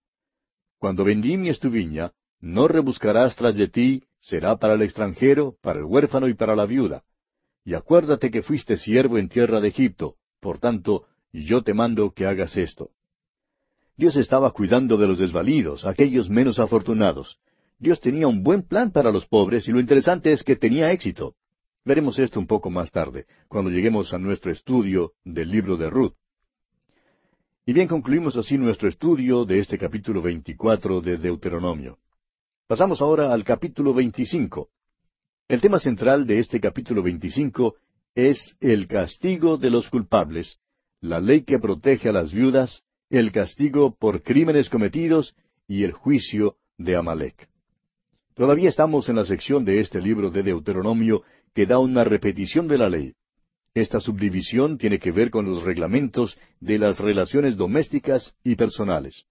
[0.79, 5.85] Cuando vendimies tu viña, no rebuscarás tras de ti, será para el extranjero, para el
[5.85, 7.05] huérfano y para la viuda.
[7.67, 11.05] Y acuérdate que fuiste siervo en tierra de Egipto, por tanto,
[11.35, 12.93] yo te mando que hagas esto.
[13.99, 17.37] Dios estaba cuidando de los desvalidos, aquellos menos afortunados.
[17.79, 21.35] Dios tenía un buen plan para los pobres y lo interesante es que tenía éxito.
[21.87, 26.15] Veremos esto un poco más tarde, cuando lleguemos a nuestro estudio del libro de Ruth.
[27.65, 32.01] Y bien, concluimos así nuestro estudio de este capítulo 24 de Deuteronomio.
[32.67, 34.69] Pasamos ahora al capítulo 25.
[35.47, 37.77] El tema central de este capítulo 25
[38.17, 40.59] es el castigo de los culpables,
[41.01, 45.37] la ley que protege a las viudas, el castigo por crímenes cometidos
[45.69, 47.49] y el juicio de Amalek.
[48.37, 51.23] Todavía estamos en la sección de este libro de Deuteronomio
[51.57, 53.15] que da una repetición de la ley.
[53.73, 59.25] Esta subdivisión tiene que ver con los reglamentos de las relaciones domésticas y personales.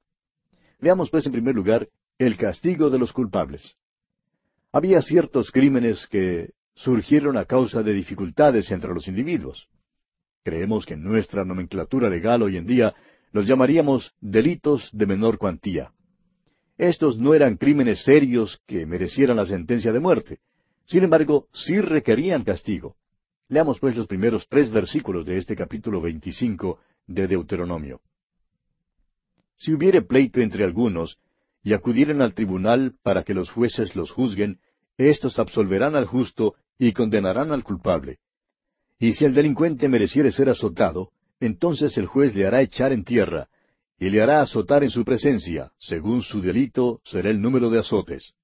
[0.82, 3.76] Veamos pues en primer lugar el castigo de los culpables.
[4.72, 9.68] Había ciertos crímenes que surgieron a causa de dificultades entre los individuos.
[10.44, 12.96] Creemos que en nuestra nomenclatura legal hoy en día
[13.34, 15.92] los llamaríamos delitos de menor cuantía.
[16.80, 20.40] Estos no eran crímenes serios que merecieran la sentencia de muerte.
[20.86, 22.96] Sin embargo, sí requerían castigo.
[23.48, 28.02] Leamos pues los primeros tres versículos de este capítulo veinticinco de Deuteronomio.
[29.58, 31.18] Si hubiere pleito entre algunos,
[31.64, 34.60] y acudieren al tribunal para que los jueces los juzguen,
[34.98, 38.20] éstos absolverán al justo y condenarán al culpable.
[39.00, 43.50] Y si el delincuente mereciere ser azotado, entonces el juez le hará echar en tierra,
[43.98, 48.35] y le hará azotar en su presencia, según su delito será el número de azotes.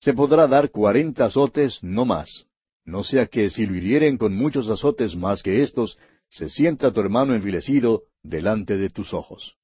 [0.00, 2.46] Se podrá dar cuarenta azotes, no más.
[2.84, 7.00] No sea que si lo hirieren con muchos azotes más que estos, se sienta tu
[7.00, 9.56] hermano envilecido delante de tus ojos.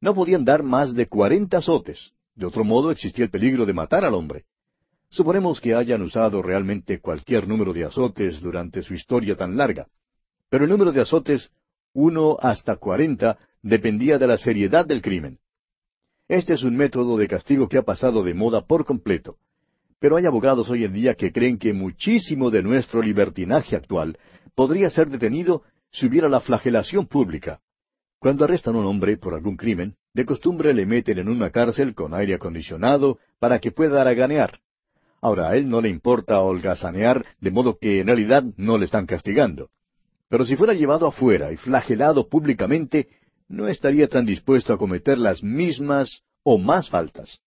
[0.00, 2.12] No podían dar más de cuarenta azotes.
[2.34, 4.44] De otro modo existía el peligro de matar al hombre.
[5.08, 9.88] Suponemos que hayan usado realmente cualquier número de azotes durante su historia tan larga.
[10.48, 11.50] Pero el número de azotes,
[11.92, 15.38] uno hasta cuarenta, dependía de la seriedad del crimen.
[16.30, 19.38] Este es un método de castigo que ha pasado de moda por completo.
[19.98, 24.16] Pero hay abogados hoy en día que creen que muchísimo de nuestro libertinaje actual
[24.54, 27.58] podría ser detenido si hubiera la flagelación pública.
[28.20, 31.96] Cuando arrestan a un hombre por algún crimen, de costumbre le meten en una cárcel
[31.96, 34.60] con aire acondicionado para que pueda araganear.
[35.20, 39.06] Ahora, a él no le importa holgazanear, de modo que en realidad no le están
[39.06, 39.70] castigando.
[40.28, 43.08] Pero si fuera llevado afuera y flagelado públicamente,
[43.50, 47.40] no estaría tan dispuesto a cometer las mismas o más faltas.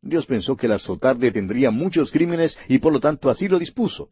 [0.00, 4.10] Dios pensó que el azotar detendría muchos crímenes y por lo tanto así lo dispuso.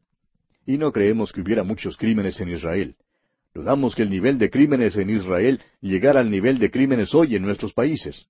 [0.67, 2.97] Y no creemos que hubiera muchos crímenes en Israel.
[3.55, 7.43] Dudamos que el nivel de crímenes en Israel llegara al nivel de crímenes hoy en
[7.43, 8.27] nuestros países.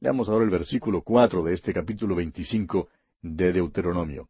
[0.00, 2.88] Veamos ahora el versículo cuatro de este capítulo veinticinco
[3.22, 4.28] de Deuteronomio.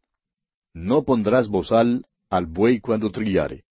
[0.73, 3.65] No pondrás bozal al buey cuando trillare.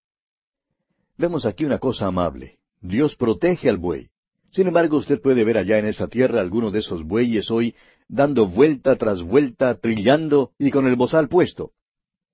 [1.17, 2.58] Vemos aquí una cosa amable.
[2.81, 4.09] Dios protege al buey.
[4.51, 7.75] Sin embargo, usted puede ver allá en esa tierra alguno de esos bueyes hoy
[8.07, 11.71] dando vuelta tras vuelta, trillando y con el bozal puesto.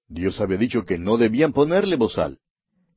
[0.08, 2.40] Dios había dicho que no debían ponerle bozal.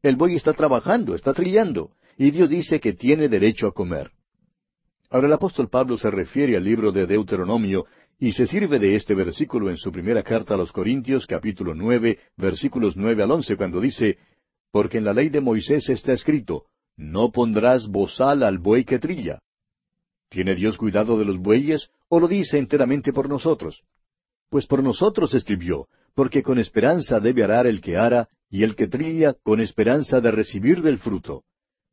[0.02, 4.12] El buey está trabajando, está trillando, y Dios dice que tiene derecho a comer.
[5.10, 7.86] Ahora el apóstol Pablo se refiere al libro de Deuteronomio
[8.20, 12.18] y se sirve de este versículo en su primera carta a los Corintios, capítulo nueve,
[12.36, 14.18] versículos nueve al once, cuando dice,
[14.70, 16.66] Porque en la ley de Moisés está escrito,
[16.98, 19.38] no pondrás bozal al buey que trilla.
[20.28, 23.82] ¿Tiene Dios cuidado de los bueyes o lo dice enteramente por nosotros?
[24.50, 28.88] Pues por nosotros escribió, porque con esperanza debe arar el que ara, y el que
[28.88, 31.44] trilla con esperanza de recibir del fruto.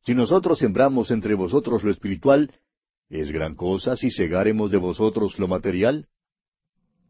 [0.04, 2.50] Si nosotros sembramos entre vosotros lo espiritual,
[3.08, 6.08] ¿es gran cosa si segaremos de vosotros lo material?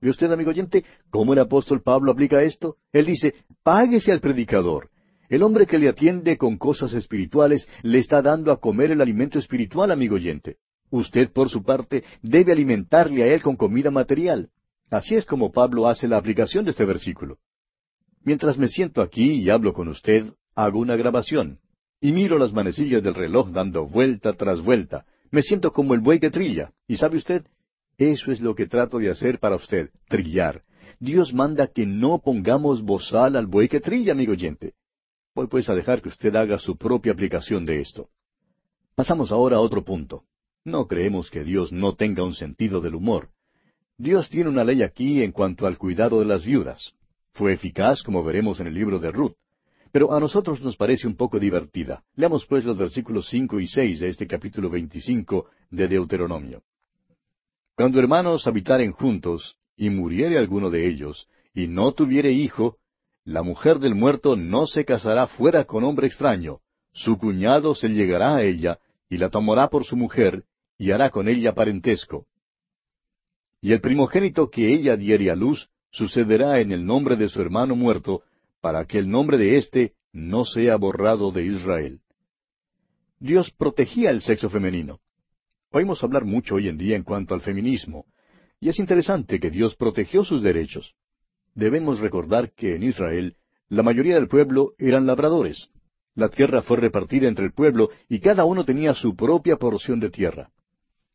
[0.01, 2.77] ¿Ve usted, amigo oyente, cómo el apóstol Pablo aplica esto?
[2.93, 4.91] Él dice, páguese al predicador,
[5.29, 9.39] el hombre que le atiende con cosas espirituales le está dando a comer el alimento
[9.39, 10.57] espiritual, amigo oyente.
[10.91, 14.51] Usted, por su parte, debe alimentarle a él con comida material.
[14.91, 17.39] Así es como Pablo hace la aplicación de este versículo.
[18.23, 21.59] Mientras me siento aquí y hablo con usted, hago una grabación.
[22.01, 25.07] Y miro las manecillas del reloj dando vuelta tras vuelta.
[25.31, 26.73] Me siento como el buey que trilla.
[26.87, 27.45] ¿Y sabe usted?
[27.99, 30.63] Eso es lo que trato de hacer para usted, trillar.
[31.01, 34.75] Dios manda que no pongamos bozal al buey que trilla, amigo oyente.
[35.37, 38.09] Voy pues a dejar que usted haga su propia aplicación de esto.
[38.95, 40.25] Pasamos ahora a otro punto.
[40.65, 43.29] No creemos que Dios no tenga un sentido del humor.
[43.99, 46.95] Dios tiene una ley aquí en cuanto al cuidado de las viudas.
[47.33, 49.35] Fue eficaz, como veremos en el libro de Ruth.
[49.93, 52.03] Pero a nosotros nos parece un poco divertida.
[52.15, 56.63] Leamos pues los versículos cinco y seis de este capítulo veinticinco de Deuteronomio.
[57.75, 62.79] Cuando hermanos habitaren juntos, y muriere alguno de ellos, y no tuviere hijo,
[63.27, 66.61] la mujer del muerto no se casará fuera con hombre extraño,
[66.93, 68.79] su cuñado se llegará a ella,
[69.11, 70.45] y la tomará por su mujer,
[70.79, 72.27] y hará con ella parentesco.
[73.61, 77.75] Y el primogénito que ella diere a luz, sucederá en el nombre de su hermano
[77.75, 78.23] muerto,
[78.61, 82.01] para que el nombre de éste no sea borrado de Israel.
[83.19, 85.01] Dios protegía el sexo femenino.
[85.73, 88.07] Oímos hablar mucho hoy en día en cuanto al feminismo,
[88.61, 90.95] y es interesante que Dios protegió sus derechos
[91.57, 93.35] debemos recordar que en Israel
[93.69, 95.69] la mayoría del pueblo eran labradores.
[96.15, 100.11] La tierra fue repartida entre el pueblo y cada uno tenía su propia porción de
[100.11, 100.51] tierra.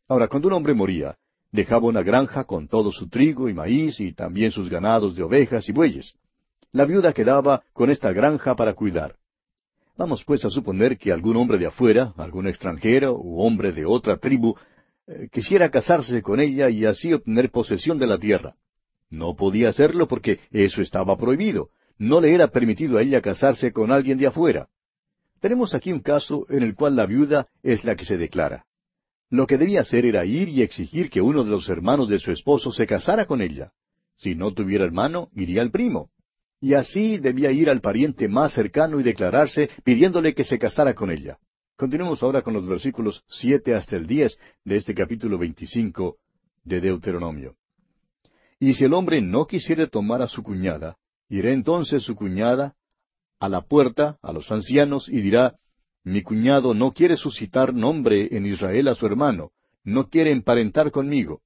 [0.06, 1.16] Ahora, cuando un hombre moría,
[1.50, 5.68] dejaba una granja con todo su trigo y maíz y también sus ganados de ovejas
[5.68, 6.14] y bueyes.
[6.72, 9.16] La viuda quedaba con esta granja para cuidar.
[9.96, 14.16] Vamos pues a suponer que algún hombre de afuera, algún extranjero u hombre de otra
[14.16, 14.56] tribu,
[15.06, 18.54] eh, quisiera casarse con ella y así obtener posesión de la tierra.
[19.12, 21.68] No podía hacerlo porque eso estaba prohibido.
[21.98, 24.68] No le era permitido a ella casarse con alguien de afuera.
[25.38, 28.64] Tenemos aquí un caso en el cual la viuda es la que se declara.
[29.28, 32.32] Lo que debía hacer era ir y exigir que uno de los hermanos de su
[32.32, 33.72] esposo se casara con ella.
[34.16, 36.08] Si no tuviera hermano, iría al primo.
[36.58, 41.10] Y así debía ir al pariente más cercano y declararse pidiéndole que se casara con
[41.10, 41.38] ella.
[41.76, 46.16] Continuemos ahora con los versículos siete hasta el diez de este capítulo veinticinco
[46.64, 47.56] de Deuteronomio.
[48.62, 50.96] Y si el hombre no quisiere tomar a su cuñada,
[51.28, 52.76] irá entonces su cuñada
[53.40, 55.56] a la puerta, a los ancianos, y dirá,
[56.04, 59.50] Mi cuñado no quiere suscitar nombre en Israel a su hermano,
[59.82, 61.42] no quiere emparentar conmigo.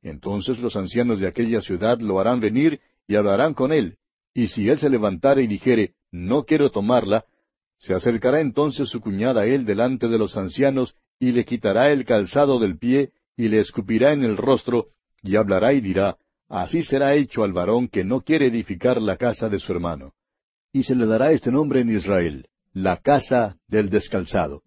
[0.00, 3.98] Entonces los ancianos de aquella ciudad lo harán venir y hablarán con él,
[4.32, 7.26] y si él se levantare y dijere, No quiero tomarla,
[7.76, 12.06] se acercará entonces su cuñada a él delante de los ancianos, y le quitará el
[12.06, 14.86] calzado del pie, y le escupirá en el rostro,
[15.22, 16.16] y hablará y dirá,
[16.52, 20.12] Así será hecho al varón que no quiere edificar la casa de su hermano.
[20.70, 24.62] Y se le dará este nombre en Israel, la casa del descalzado.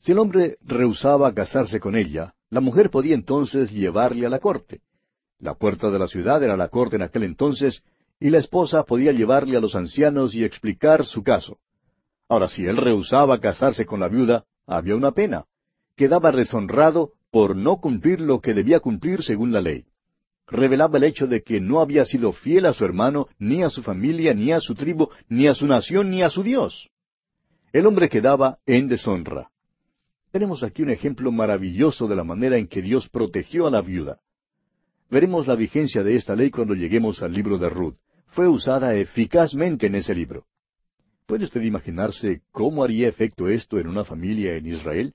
[0.00, 4.80] Si el hombre rehusaba casarse con ella, la mujer podía entonces llevarle a la corte.
[5.38, 7.84] La puerta de la ciudad era la corte en aquel entonces,
[8.18, 11.58] y la esposa podía llevarle a los ancianos y explicar su caso.
[12.28, 15.44] Ahora, si él rehusaba casarse con la viuda, había una pena.
[15.94, 19.84] Quedaba deshonrado por no cumplir lo que debía cumplir según la ley.
[20.50, 23.82] Revelaba el hecho de que no había sido fiel a su hermano, ni a su
[23.82, 26.90] familia, ni a su tribu, ni a su nación, ni a su Dios.
[27.72, 29.50] El hombre quedaba en deshonra.
[30.32, 34.18] Tenemos aquí un ejemplo maravilloso de la manera en que Dios protegió a la viuda.
[35.08, 37.96] Veremos la vigencia de esta ley cuando lleguemos al libro de Ruth.
[38.26, 40.46] Fue usada eficazmente en ese libro.
[41.26, 45.14] ¿Puede usted imaginarse cómo haría efecto esto en una familia en Israel?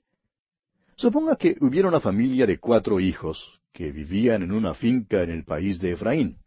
[0.96, 5.44] Suponga que hubiera una familia de cuatro hijos que vivían en una finca en el
[5.44, 6.38] país de Efraín.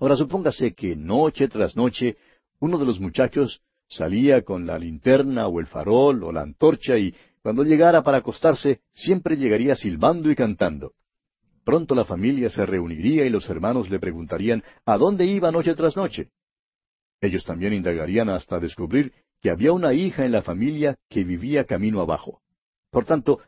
[0.00, 2.16] Ahora supóngase que noche tras noche
[2.58, 7.14] uno de los muchachos salía con la linterna o el farol o la antorcha y
[7.42, 10.94] cuando llegara para acostarse siempre llegaría silbando y cantando.
[11.64, 15.96] Pronto la familia se reuniría y los hermanos le preguntarían ¿a dónde iba noche tras
[15.96, 16.30] noche?
[17.20, 22.00] Ellos también indagarían hasta descubrir que había una hija en la familia que vivía camino
[22.00, 22.42] abajo.
[22.90, 23.38] Por tanto,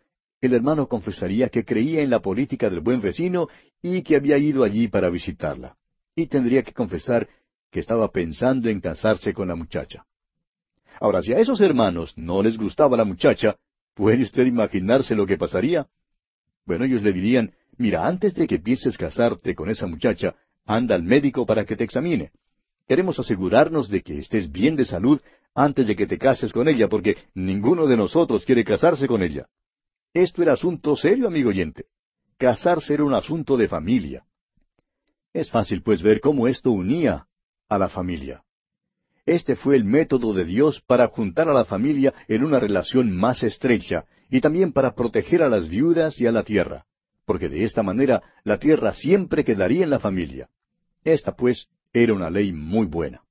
[0.43, 3.49] el hermano confesaría que creía en la política del buen vecino
[3.81, 5.77] y que había ido allí para visitarla.
[6.17, 7.29] Y tendría que confesar
[7.71, 10.05] que estaba pensando en casarse con la muchacha.
[11.01, 13.57] Ahora, si a esos hermanos no les gustaba la muchacha,
[13.95, 15.87] ¿puede usted imaginarse lo que pasaría?
[16.67, 20.35] Bueno, ellos le dirían, mira, antes de que pienses casarte con esa muchacha,
[20.67, 22.33] anda al médico para que te examine.
[22.89, 25.21] Queremos asegurarnos de que estés bien de salud
[25.55, 29.47] antes de que te cases con ella, porque ninguno de nosotros quiere casarse con ella.
[30.15, 31.87] Esto era asunto serio, amigo oyente.
[32.37, 34.25] Casarse era un asunto de familia.
[35.33, 37.27] Es fácil, pues, ver cómo esto unía
[37.69, 38.43] a la familia.
[39.25, 43.43] Este fue el método de Dios para juntar a la familia en una relación más
[43.43, 46.85] estrecha y también para proteger a las viudas y a la tierra,
[47.25, 50.51] porque de esta manera la tierra siempre quedaría en la familia.
[51.05, 53.23] Esta, pues, era una ley muy buena.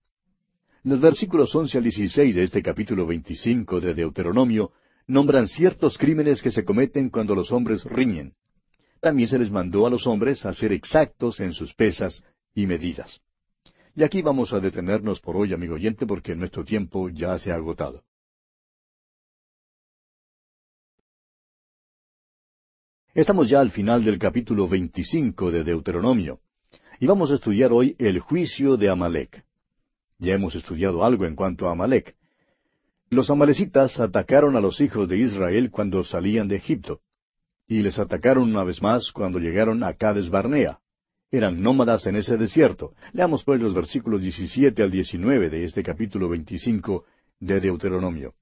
[0.84, 4.72] Los versículos once al dieciséis de este capítulo veinticinco de Deuteronomio
[5.08, 8.34] nombran ciertos crímenes que se cometen cuando los hombres riñen.
[9.00, 12.24] También se les mandó a los hombres a ser exactos en sus pesas
[12.54, 13.22] y medidas.
[13.96, 17.56] Y aquí vamos a detenernos por hoy, amigo oyente, porque nuestro tiempo ya se ha
[17.56, 18.04] agotado.
[23.14, 26.40] Estamos ya al final del capítulo 25 de Deuteronomio,
[27.02, 29.44] y vamos a estudiar hoy el juicio de Amalek.
[30.18, 32.16] Ya hemos estudiado algo en cuanto a Amalek.
[33.12, 37.02] Los amalecitas atacaron a los hijos de Israel cuando salían de Egipto,
[37.68, 40.80] y les atacaron una vez más cuando llegaron a Cades Barnea.
[41.30, 42.94] Eran nómadas en ese desierto.
[43.12, 47.04] Leamos pues los versículos 17 al 19 de este capítulo 25
[47.42, 48.34] de Deuteronomio.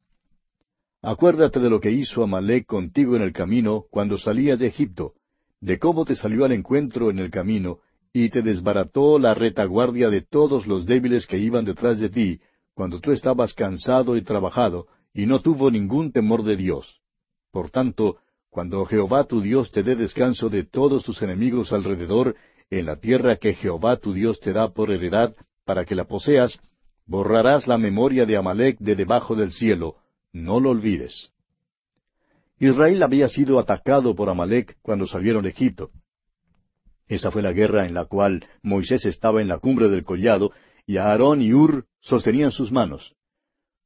[1.01, 5.13] Acuérdate de lo que hizo Amalek contigo en el camino cuando salías de Egipto,
[5.61, 7.79] de cómo te salió al encuentro en el camino,
[8.13, 12.39] y te desbarató la retaguardia de todos los débiles que iban detrás de ti,
[12.79, 17.01] cuando tú estabas cansado y trabajado, y no tuvo ningún temor de Dios.
[17.51, 18.19] Por tanto,
[18.49, 22.37] cuando Jehová tu Dios te dé descanso de todos tus enemigos alrededor,
[22.69, 26.57] en la tierra que Jehová tu Dios te da por heredad, para que la poseas,
[27.05, 29.97] borrarás la memoria de Amalek de debajo del cielo,
[30.31, 31.33] no lo olvides.
[32.59, 35.89] Israel había sido atacado por Amalek cuando salieron de Egipto.
[37.09, 40.53] Esa fue la guerra en la cual Moisés estaba en la cumbre del collado
[40.89, 43.15] y Aarón y Ur sostenían sus manos.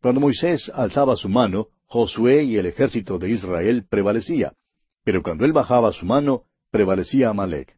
[0.01, 4.53] Cuando Moisés alzaba su mano, Josué y el ejército de Israel prevalecía,
[5.03, 7.75] pero cuando él bajaba su mano, prevalecía Amalek.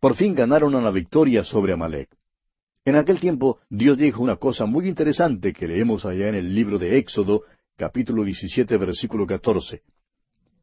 [0.00, 2.08] Por fin ganaron una victoria sobre Amalek.
[2.86, 6.78] En aquel tiempo Dios dijo una cosa muy interesante que leemos allá en el libro
[6.78, 7.42] de Éxodo,
[7.76, 9.82] capítulo 17, versículo 14.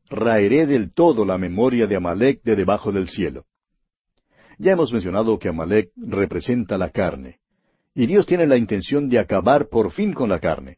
[0.09, 3.45] Raeré del todo la memoria de Amalek de debajo del cielo.
[4.57, 7.40] Ya hemos mencionado que Amalek representa la carne.
[7.93, 10.77] Y Dios tiene la intención de acabar por fin con la carne.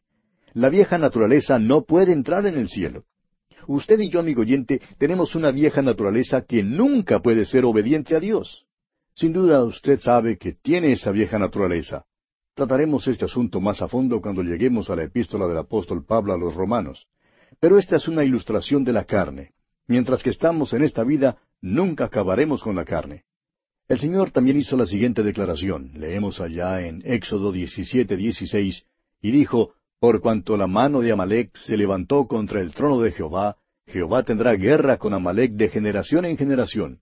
[0.52, 3.04] La vieja naturaleza no puede entrar en el cielo.
[3.66, 8.20] Usted y yo, amigo oyente, tenemos una vieja naturaleza que nunca puede ser obediente a
[8.20, 8.66] Dios.
[9.14, 12.04] Sin duda usted sabe que tiene esa vieja naturaleza.
[12.54, 16.38] Trataremos este asunto más a fondo cuando lleguemos a la epístola del apóstol Pablo a
[16.38, 17.06] los romanos.
[17.60, 19.52] Pero esta es una ilustración de la carne.
[19.86, 23.24] Mientras que estamos en esta vida, nunca acabaremos con la carne.
[23.86, 25.90] El Señor también hizo la siguiente declaración.
[25.94, 28.84] Leemos allá en Éxodo 17, 16,
[29.20, 33.56] y dijo, Por cuanto la mano de Amalek se levantó contra el trono de Jehová,
[33.86, 37.00] Jehová tendrá guerra con Amalek de generación en generación.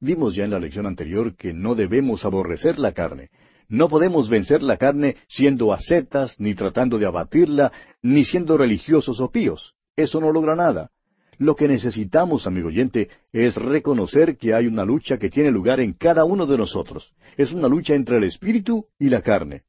[0.00, 3.30] Vimos ya en la lección anterior que no debemos aborrecer la carne,
[3.72, 7.72] no podemos vencer la carne siendo ascetas, ni tratando de abatirla,
[8.02, 9.74] ni siendo religiosos o píos.
[9.96, 10.90] Eso no logra nada.
[11.38, 15.94] Lo que necesitamos, amigo oyente, es reconocer que hay una lucha que tiene lugar en
[15.94, 17.12] cada uno de nosotros.
[17.36, 19.62] Es una lucha entre el espíritu y la carne.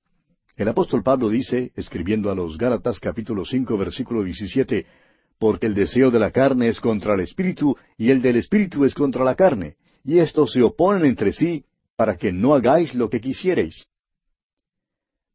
[0.56, 4.86] El apóstol Pablo dice, escribiendo a los Gálatas capítulo cinco versículo 17,
[5.40, 8.94] porque el deseo de la carne es contra el espíritu y el del espíritu es
[8.94, 13.20] contra la carne, y estos se oponen entre sí para que no hagáis lo que
[13.20, 13.88] quisiereis.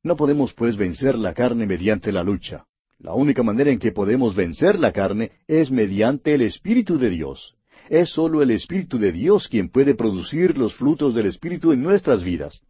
[0.04, 2.67] No podemos pues vencer la carne mediante la lucha.
[3.00, 7.54] La única manera en que podemos vencer la carne es mediante el Espíritu de Dios.
[7.88, 12.24] Es sólo el Espíritu de Dios quien puede producir los frutos del Espíritu en nuestras
[12.24, 12.60] vidas.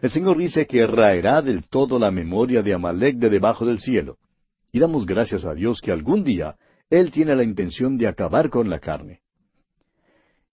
[0.00, 4.18] El Señor dice que raerá del todo la memoria de Amalek de debajo del cielo.
[4.72, 6.56] Y damos gracias a Dios que algún día
[6.90, 9.20] Él tiene la intención de acabar con la carne.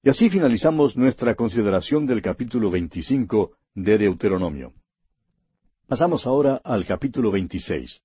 [0.03, 4.73] Y así finalizamos nuestra consideración del capítulo 25 de Deuteronomio.
[5.87, 8.04] Pasamos ahora al capítulo 26.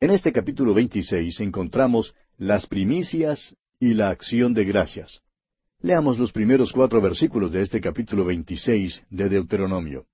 [0.00, 5.22] En este capítulo 26 encontramos las primicias y la acción de gracias.
[5.80, 10.06] Leamos los primeros cuatro versículos de este capítulo 26 de Deuteronomio.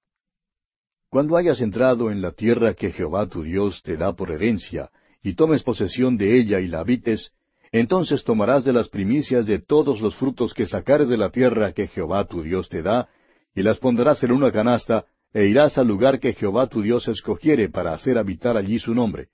[1.11, 4.91] Cuando hayas entrado en la tierra que Jehová tu Dios te da por herencia,
[5.23, 7.33] y tomes posesión de ella y la habites,
[7.71, 11.89] entonces tomarás de las primicias de todos los frutos que sacares de la tierra que
[11.89, 13.11] Jehová tu Dios te da,
[13.55, 15.05] y las pondrás en una canasta,
[15.35, 19.29] e irás al lugar que Jehová tu Dios escogiere para hacer habitar allí su nombre.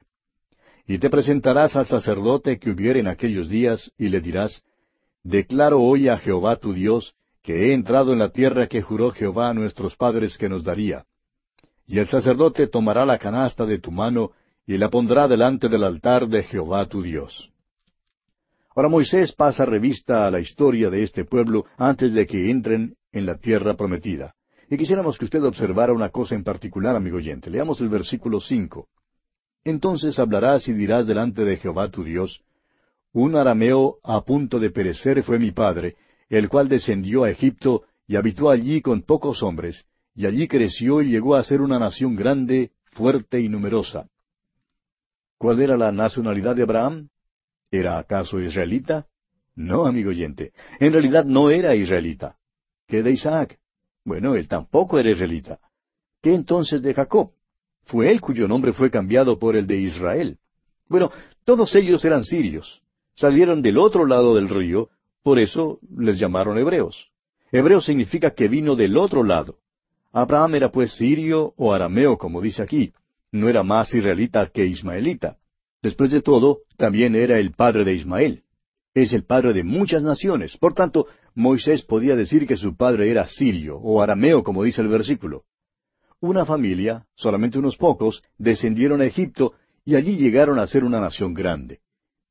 [0.90, 4.64] Y te presentarás al sacerdote que hubiere en aquellos días, y le dirás,
[5.22, 7.14] Declaro hoy a Jehová tu Dios,
[7.44, 11.04] que he entrado en la tierra que juró Jehová a nuestros padres que nos daría.
[11.86, 14.32] Y el sacerdote tomará la canasta de tu mano,
[14.66, 17.52] y la pondrá delante del altar de Jehová tu Dios.
[18.74, 23.26] Ahora Moisés pasa revista a la historia de este pueblo antes de que entren en
[23.26, 24.34] la tierra prometida.
[24.68, 27.48] Y quisiéramos que usted observara una cosa en particular, amigo oyente.
[27.48, 28.88] Leamos el versículo cinco.
[29.64, 32.42] Entonces hablarás y dirás delante de Jehová tu Dios,
[33.12, 35.96] Un arameo a punto de perecer fue mi padre,
[36.28, 39.84] el cual descendió a Egipto y habitó allí con pocos hombres,
[40.14, 44.08] y allí creció y llegó a ser una nación grande, fuerte y numerosa.
[45.38, 47.08] ¿Cuál era la nacionalidad de Abraham?
[47.70, 49.06] ¿Era acaso israelita?
[49.56, 52.36] No, amigo oyente, en realidad no era israelita.
[52.86, 53.58] ¿Qué de Isaac?
[54.04, 55.58] Bueno, él tampoco era israelita.
[56.22, 57.32] ¿Qué entonces de Jacob?
[57.84, 60.38] Fue él cuyo nombre fue cambiado por el de Israel.
[60.88, 61.10] Bueno,
[61.44, 62.82] todos ellos eran sirios.
[63.14, 64.88] Salieron del otro lado del río,
[65.22, 67.10] por eso les llamaron hebreos.
[67.52, 69.56] Hebreo significa que vino del otro lado.
[70.12, 72.92] Abraham era pues sirio o arameo, como dice aquí.
[73.32, 75.38] No era más israelita que ismaelita.
[75.82, 78.42] Después de todo, también era el padre de Ismael.
[78.92, 80.56] Es el padre de muchas naciones.
[80.56, 84.88] Por tanto, Moisés podía decir que su padre era sirio o arameo, como dice el
[84.88, 85.44] versículo.
[86.20, 89.54] Una familia, solamente unos pocos, descendieron a Egipto
[89.84, 91.80] y allí llegaron a ser una nación grande.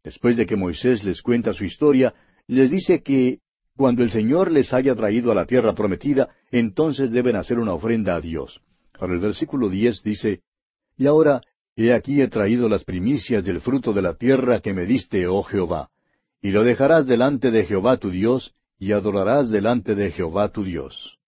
[0.03, 2.13] Después de que Moisés les cuenta su historia,
[2.47, 3.39] les dice que
[3.75, 8.15] cuando el Señor les haya traído a la tierra prometida, entonces deben hacer una ofrenda
[8.15, 8.61] a Dios.
[8.99, 10.41] Ahora el versículo diez dice,
[10.97, 11.41] Y ahora,
[11.75, 15.43] he aquí he traído las primicias del fruto de la tierra que me diste, oh
[15.43, 15.89] Jehová,
[16.41, 21.18] y lo dejarás delante de Jehová tu Dios, y adorarás delante de Jehová tu Dios.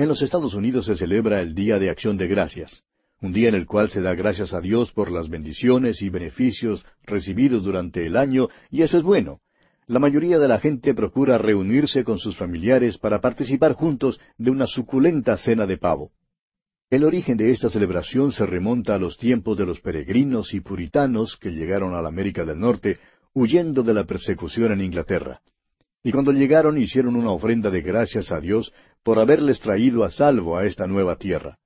[0.00, 2.84] En los Estados Unidos se celebra el Día de Acción de Gracias,
[3.20, 6.86] un día en el cual se da gracias a Dios por las bendiciones y beneficios
[7.02, 9.42] recibidos durante el año, y eso es bueno.
[9.86, 14.66] La mayoría de la gente procura reunirse con sus familiares para participar juntos de una
[14.66, 16.12] suculenta cena de pavo.
[16.88, 21.36] El origen de esta celebración se remonta a los tiempos de los peregrinos y puritanos
[21.36, 22.98] que llegaron a la América del Norte
[23.34, 25.42] huyendo de la persecución en Inglaterra.
[26.02, 28.72] Y cuando llegaron hicieron una ofrenda de gracias a Dios
[29.02, 31.58] por haberles traído a salvo a esta nueva tierra.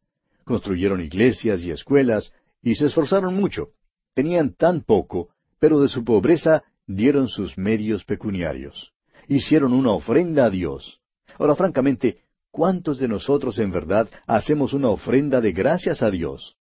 [0.45, 2.33] Construyeron iglesias y escuelas
[2.63, 3.69] y se esforzaron mucho.
[4.15, 5.29] Tenían tan poco,
[5.59, 8.93] pero de su pobreza dieron sus medios pecuniarios.
[9.29, 11.01] Hicieron una ofrenda a Dios.
[11.39, 12.19] Ahora, francamente,
[12.51, 16.57] ¿cuántos de nosotros en verdad hacemos una ofrenda de gracias a Dios?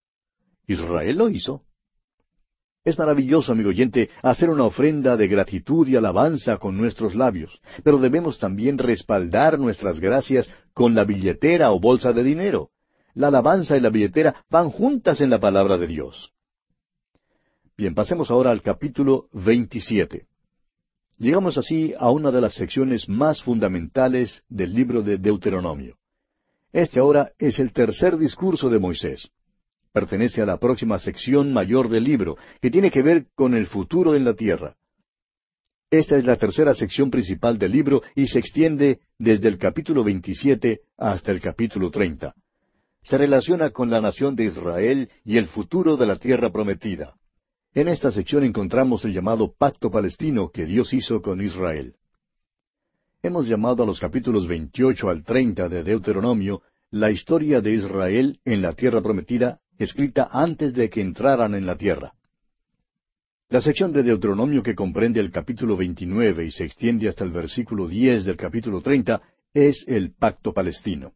[0.68, 1.64] Israel lo hizo.
[2.86, 7.98] Es maravilloso, amigo oyente, hacer una ofrenda de gratitud y alabanza con nuestros labios, pero
[7.98, 12.72] debemos también respaldar nuestras gracias con la billetera o bolsa de dinero.
[13.14, 16.34] La alabanza y la billetera van juntas en la palabra de Dios.
[17.78, 20.28] Bien, pasemos ahora al capítulo 27.
[21.20, 25.96] Llegamos así a una de las secciones más fundamentales del libro de Deuteronomio.
[26.74, 29.32] Este ahora es el tercer discurso de Moisés
[29.94, 34.16] pertenece a la próxima sección mayor del libro, que tiene que ver con el futuro
[34.16, 34.76] en la tierra.
[35.92, 40.82] Esta es la tercera sección principal del libro y se extiende desde el capítulo 27
[40.98, 42.34] hasta el capítulo 30.
[43.04, 47.14] Se relaciona con la nación de Israel y el futuro de la tierra prometida.
[47.76, 51.94] En esta sección encontramos el llamado pacto palestino que Dios hizo con Israel.
[53.22, 58.62] Hemos llamado a los capítulos 28 al 30 de Deuteronomio la historia de Israel en
[58.62, 62.14] la tierra prometida escrita antes de que entraran en la tierra.
[63.50, 67.88] La sección de Deuteronomio que comprende el capítulo 29 y se extiende hasta el versículo
[67.88, 69.22] 10 del capítulo 30
[69.54, 71.14] es el pacto palestino.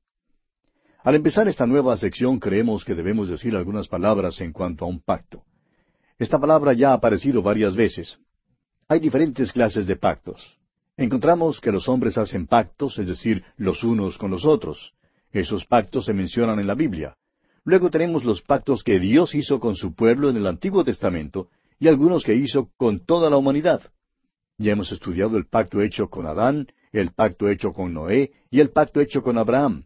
[1.04, 5.02] Al empezar esta nueva sección creemos que debemos decir algunas palabras en cuanto a un
[5.02, 5.44] pacto.
[6.20, 8.20] Esta palabra ya ha aparecido varias veces.
[8.88, 10.58] Hay diferentes clases de pactos.
[10.96, 14.94] Encontramos que los hombres hacen pactos, es decir, los unos con los otros.
[15.32, 17.17] Esos pactos se mencionan en la Biblia.
[17.68, 21.90] Luego tenemos los pactos que Dios hizo con su pueblo en el Antiguo Testamento y
[21.90, 23.82] algunos que hizo con toda la humanidad.
[24.58, 28.70] Ya hemos estudiado el pacto hecho con Adán, el pacto hecho con Noé y el
[28.70, 29.84] pacto hecho con Abraham.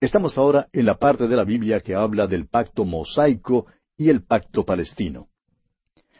[0.00, 3.66] Estamos ahora en la parte de la Biblia que habla del pacto mosaico
[3.96, 5.26] y el pacto palestino.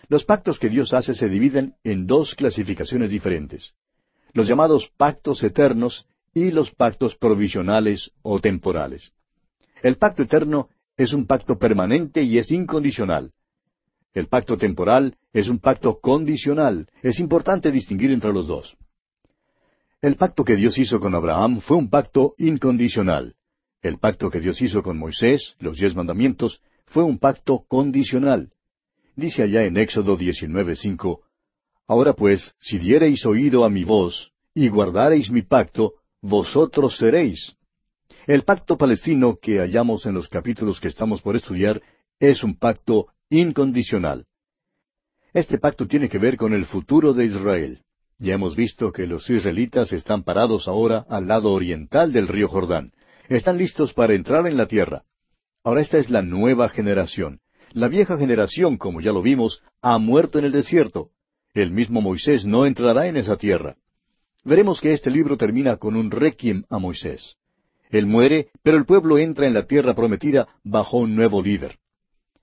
[0.08, 3.72] Los pactos que Dios hace se dividen en dos clasificaciones diferentes.
[4.32, 9.12] Los llamados pactos eternos y los pactos provisionales o temporales.
[9.80, 13.32] El pacto eterno es un pacto permanente y es incondicional.
[14.12, 16.88] El pacto temporal es un pacto condicional.
[17.02, 18.76] Es importante distinguir entre los dos.
[20.02, 23.36] El pacto que Dios hizo con Abraham fue un pacto incondicional.
[23.80, 28.50] El pacto que Dios hizo con Moisés, los diez mandamientos, fue un pacto condicional.
[29.14, 31.20] Dice allá en Éxodo 19:5,
[31.86, 37.56] Ahora pues, si diereis oído a mi voz, y guardareis mi pacto, vosotros seréis.
[38.28, 41.80] El pacto palestino que hallamos en los capítulos que estamos por estudiar
[42.20, 44.26] es un pacto incondicional.
[45.32, 47.84] Este pacto tiene que ver con el futuro de Israel.
[48.18, 52.92] Ya hemos visto que los israelitas están parados ahora al lado oriental del río Jordán.
[53.30, 55.04] Están listos para entrar en la tierra.
[55.64, 57.40] Ahora esta es la nueva generación.
[57.72, 61.12] La vieja generación, como ya lo vimos, ha muerto en el desierto.
[61.54, 63.76] El mismo Moisés no entrará en esa tierra.
[64.44, 67.38] Veremos que este libro termina con un requiem a Moisés.
[67.90, 71.78] Él muere, pero el pueblo entra en la tierra prometida bajo un nuevo líder.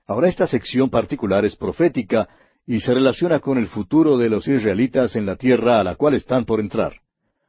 [0.08, 2.28] Ahora esta sección particular es profética
[2.68, 6.16] y se relaciona con el futuro de los israelitas en la tierra a la cual
[6.16, 7.02] están por entrar.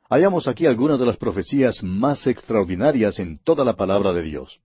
[0.09, 4.61] Hallamos aquí algunas de las profecías más extraordinarias en toda la palabra de Dios.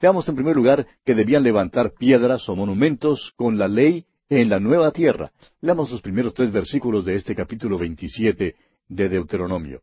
[0.00, 4.58] Veamos en primer lugar que debían levantar piedras o monumentos con la ley en la
[4.58, 5.30] nueva tierra.
[5.60, 8.56] Leamos los primeros tres versículos de este capítulo 27
[8.88, 9.82] de Deuteronomio.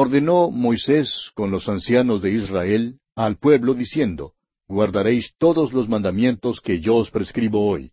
[0.00, 4.34] Ordenó Moisés con los ancianos de Israel al pueblo diciendo,
[4.68, 7.90] Guardaréis todos los mandamientos que yo os prescribo hoy.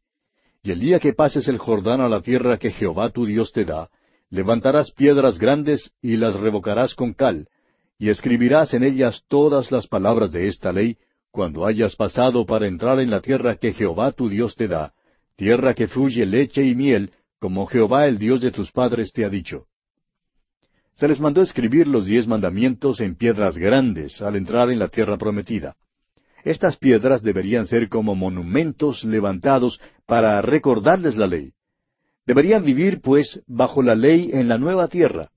[0.62, 3.66] Y el día que pases el Jordán a la tierra que Jehová tu Dios te
[3.66, 3.90] da,
[4.30, 7.48] levantarás piedras grandes y las revocarás con cal,
[7.98, 10.98] y escribirás en ellas todas las palabras de esta ley,
[11.32, 14.94] cuando hayas pasado para entrar en la tierra que Jehová tu Dios te da,
[15.38, 19.30] tierra que fluye leche y miel, como Jehová el Dios de tus padres te ha
[19.30, 19.66] dicho.
[20.96, 25.18] Se les mandó escribir los diez mandamientos en piedras grandes al entrar en la tierra
[25.18, 25.76] prometida.
[26.46, 31.52] Estas piedras deberían ser como monumentos levantados para recordarles la ley.
[32.26, 35.32] Deberían vivir, pues, bajo la ley en la nueva tierra.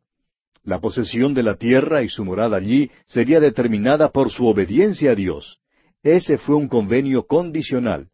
[0.62, 5.14] La posesión de la tierra y su morada allí sería determinada por su obediencia a
[5.14, 5.58] Dios.
[6.02, 8.08] Ese fue un convenio condicional.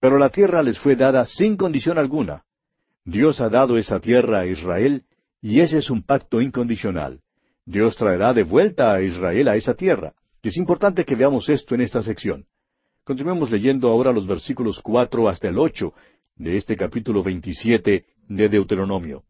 [0.00, 2.44] Pero la tierra les fue dada sin condición alguna.
[3.04, 5.04] Dios ha dado esa tierra a Israel
[5.40, 7.20] y ese es un pacto incondicional.
[7.64, 10.14] Dios traerá de vuelta a Israel a esa tierra.
[10.42, 12.46] Es importante que veamos esto en esta sección.
[13.04, 15.92] Continuemos leyendo ahora los versículos cuatro hasta el ocho
[16.36, 19.24] de este capítulo veintisiete de Deuteronomio.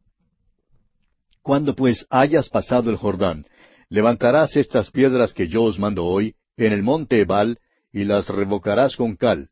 [1.43, 3.47] Cuando pues hayas pasado el Jordán,
[3.89, 7.59] levantarás estas piedras que yo os mando hoy en el monte Ebal,
[7.93, 9.49] y las revocarás con cal,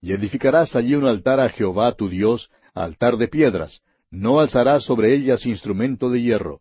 [0.00, 3.80] y edificarás allí un altar a Jehová tu Dios, altar de piedras,
[4.10, 6.60] no alzarás sobre ellas instrumento de hierro.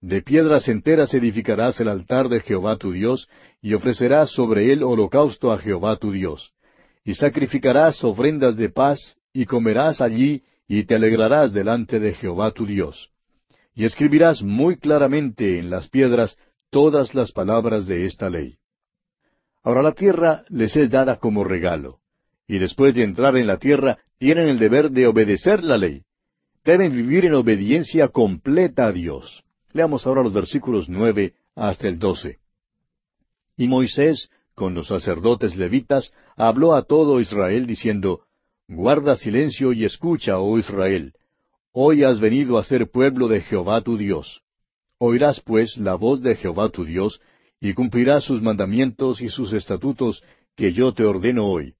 [0.00, 3.28] De piedras enteras edificarás el altar de Jehová tu Dios,
[3.62, 6.52] y ofrecerás sobre él holocausto a Jehová tu Dios.
[7.04, 12.66] Y sacrificarás ofrendas de paz, y comerás allí, y te alegrarás delante de Jehová tu
[12.66, 13.10] Dios.
[13.74, 16.36] Y escribirás muy claramente en las piedras
[16.70, 18.56] todas las palabras de esta ley.
[19.62, 21.98] Ahora la tierra les es dada como regalo,
[22.46, 26.02] y después de entrar en la tierra tienen el deber de obedecer la ley.
[26.66, 29.44] Deben vivir en obediencia completa a Dios.
[29.72, 32.40] Leamos ahora los versículos nueve hasta el doce.
[33.56, 38.22] Y Moisés, con los sacerdotes levitas, habló a todo Israel diciendo,
[38.66, 41.12] Guarda silencio y escucha, oh Israel.
[41.70, 44.42] Hoy has venido a ser pueblo de Jehová tu Dios.
[44.98, 47.20] Oirás pues la voz de Jehová tu Dios,
[47.60, 50.20] y cumplirás sus mandamientos y sus estatutos
[50.56, 51.74] que yo te ordeno hoy.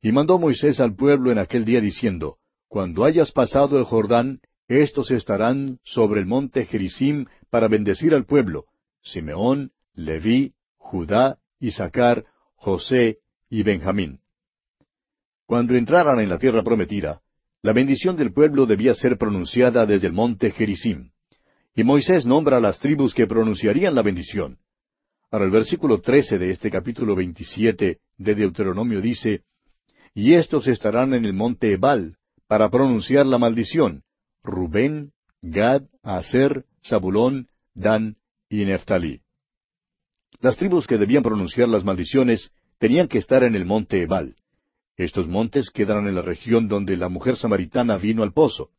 [0.00, 2.37] Y mandó Moisés al pueblo en aquel día diciendo,
[2.68, 8.66] Cuando hayas pasado el Jordán, estos estarán sobre el monte Gerizim para bendecir al pueblo,
[9.02, 14.20] Simeón, Leví, Judá, Isaacar, José y Benjamín.
[15.46, 17.22] Cuando entraran en la tierra prometida,
[17.62, 21.12] la bendición del pueblo debía ser pronunciada desde el monte Gerizim.
[21.74, 24.58] Y Moisés nombra a las tribus que pronunciarían la bendición.
[25.30, 29.44] Ahora el versículo trece de este capítulo veintisiete de Deuteronomio dice,
[30.12, 32.17] Y estos estarán en el monte Ebal,
[32.48, 34.02] para pronunciar la maldición,
[34.42, 38.16] Rubén, Gad, Aser, Zabulón, Dan
[38.48, 39.20] y Neftalí.
[40.40, 44.36] Las tribus que debían pronunciar las maldiciones tenían que estar en el monte Ebal.
[44.96, 48.70] Estos montes quedan en la región donde la mujer samaritana vino al pozo.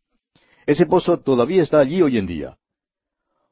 [0.66, 2.58] Ese pozo todavía está allí hoy en día.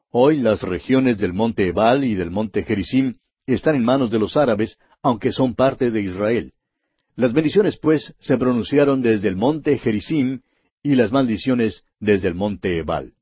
[0.10, 4.36] Hoy las regiones del monte Ebal y del monte Gerizim están en manos de los
[4.36, 6.54] árabes, aunque son parte de Israel.
[7.18, 10.42] Las bendiciones, pues, se pronunciaron desde el monte Gerizim
[10.84, 13.14] y las maldiciones desde el monte Ebal.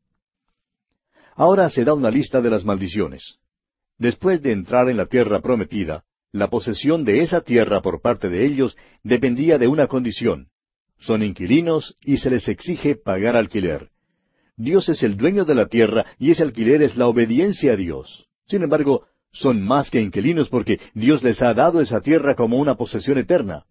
[1.33, 3.37] Ahora se da una lista de las maldiciones.
[3.97, 8.45] Después de entrar en la tierra prometida, la posesión de esa tierra por parte de
[8.45, 10.49] ellos dependía de una condición.
[10.99, 13.91] Son inquilinos y se les exige pagar alquiler.
[14.57, 18.27] Dios es el dueño de la tierra y ese alquiler es la obediencia a Dios.
[18.45, 22.75] Sin embargo, son más que inquilinos porque Dios les ha dado esa tierra como una
[22.75, 23.65] posesión eterna.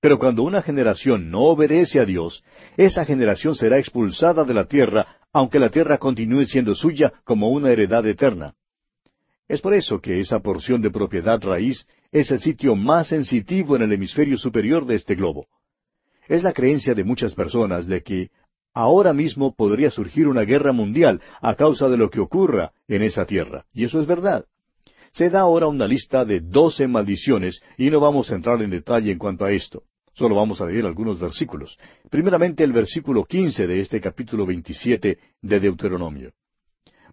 [0.00, 2.44] Pero cuando una generación no obedece a Dios,
[2.76, 7.70] esa generación será expulsada de la tierra, aunque la tierra continúe siendo suya como una
[7.70, 8.54] heredad eterna.
[9.48, 13.82] Es por eso que esa porción de propiedad raíz es el sitio más sensitivo en
[13.82, 15.46] el hemisferio superior de este globo.
[16.28, 18.30] Es la creencia de muchas personas de que
[18.74, 23.24] ahora mismo podría surgir una guerra mundial a causa de lo que ocurra en esa
[23.24, 23.64] tierra.
[23.72, 24.44] Y eso es verdad.
[25.18, 29.10] Se da ahora una lista de doce maldiciones y no vamos a entrar en detalle
[29.10, 29.82] en cuanto a esto.
[30.14, 31.76] Solo vamos a leer algunos versículos.
[32.08, 36.30] Primeramente el versículo quince de este capítulo veintisiete de Deuteronomio.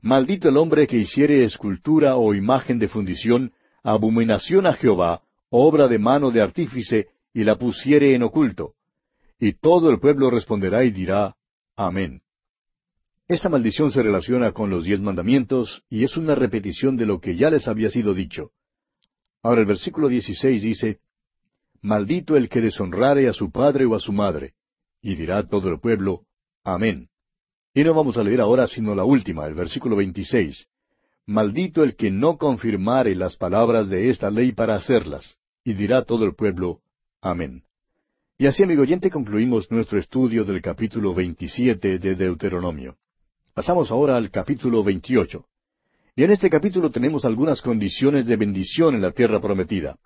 [0.02, 5.98] Maldito el hombre que hiciere escultura o imagen de fundición, abominación a Jehová, obra de
[5.98, 8.74] mano de artífice, y la pusiere en oculto.
[9.40, 11.36] Y todo el pueblo responderá y dirá,
[11.76, 12.22] Amén.
[13.28, 17.36] Esta maldición se relaciona con los diez mandamientos y es una repetición de lo que
[17.36, 18.52] ya les había sido dicho.
[19.42, 21.00] Ahora el versículo 16 dice,
[21.82, 24.54] Maldito el que deshonrare a su padre o a su madre.
[25.02, 26.22] Y dirá todo el pueblo,
[26.64, 27.10] Amén.
[27.74, 30.68] Y no vamos a leer ahora sino la última, el versículo 26.
[31.26, 35.40] Maldito el que no confirmare las palabras de esta ley para hacerlas.
[35.64, 36.82] Y dirá todo el pueblo,
[37.22, 37.64] Amén.
[38.38, 42.98] Y así, amigo oyente, concluimos nuestro estudio del capítulo 27 de Deuteronomio.
[43.56, 45.46] Pasamos ahora al capítulo 28.
[46.18, 49.98] Y en este capítulo tenemos algunas condiciones de bendición en la tierra prometida.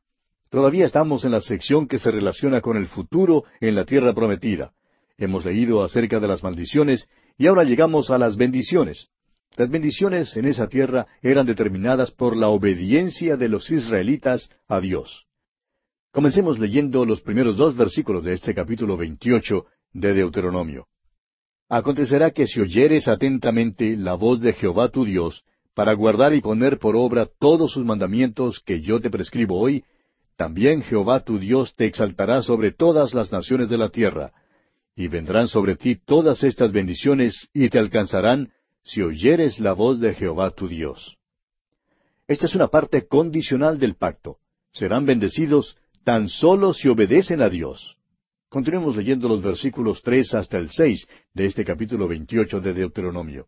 [0.51, 4.73] Todavía estamos en la sección que se relaciona con el futuro en la tierra prometida.
[5.17, 9.07] Hemos leído acerca de las maldiciones y ahora llegamos a las bendiciones.
[9.57, 15.25] Las bendiciones en esa tierra eran determinadas por la obediencia de los israelitas a Dios.
[16.11, 20.85] Comencemos leyendo los primeros dos versículos de este capítulo 28 de Deuteronomio.
[21.69, 25.43] Acontecerá que si oyeres atentamente la voz de Jehová tu Dios,
[25.75, 29.83] para guardar y poner por obra todos sus mandamientos que yo te prescribo hoy,
[30.35, 34.31] también Jehová tu Dios te exaltará sobre todas las naciones de la tierra,
[34.95, 38.51] y vendrán sobre ti todas estas bendiciones y te alcanzarán
[38.83, 41.17] si oyeres la voz de Jehová tu Dios.
[42.27, 44.37] Esta es una parte condicional del pacto.
[44.73, 47.98] Serán bendecidos tan solo si obedecen a Dios.
[48.49, 53.47] Continuemos leyendo los versículos tres hasta el seis de este capítulo veintiocho de Deuteronomio.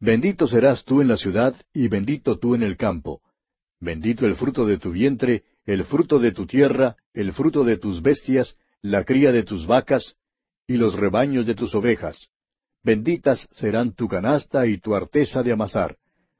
[0.00, 3.20] Bendito serás tú en la ciudad y bendito tú en el campo.
[3.78, 8.00] Bendito el fruto de tu vientre, el fruto de tu tierra, el fruto de tus
[8.00, 10.16] bestias, la cría de tus vacas,
[10.66, 12.30] y los rebaños de tus ovejas.
[12.82, 15.98] Benditas serán tu canasta y tu arteza de amasar.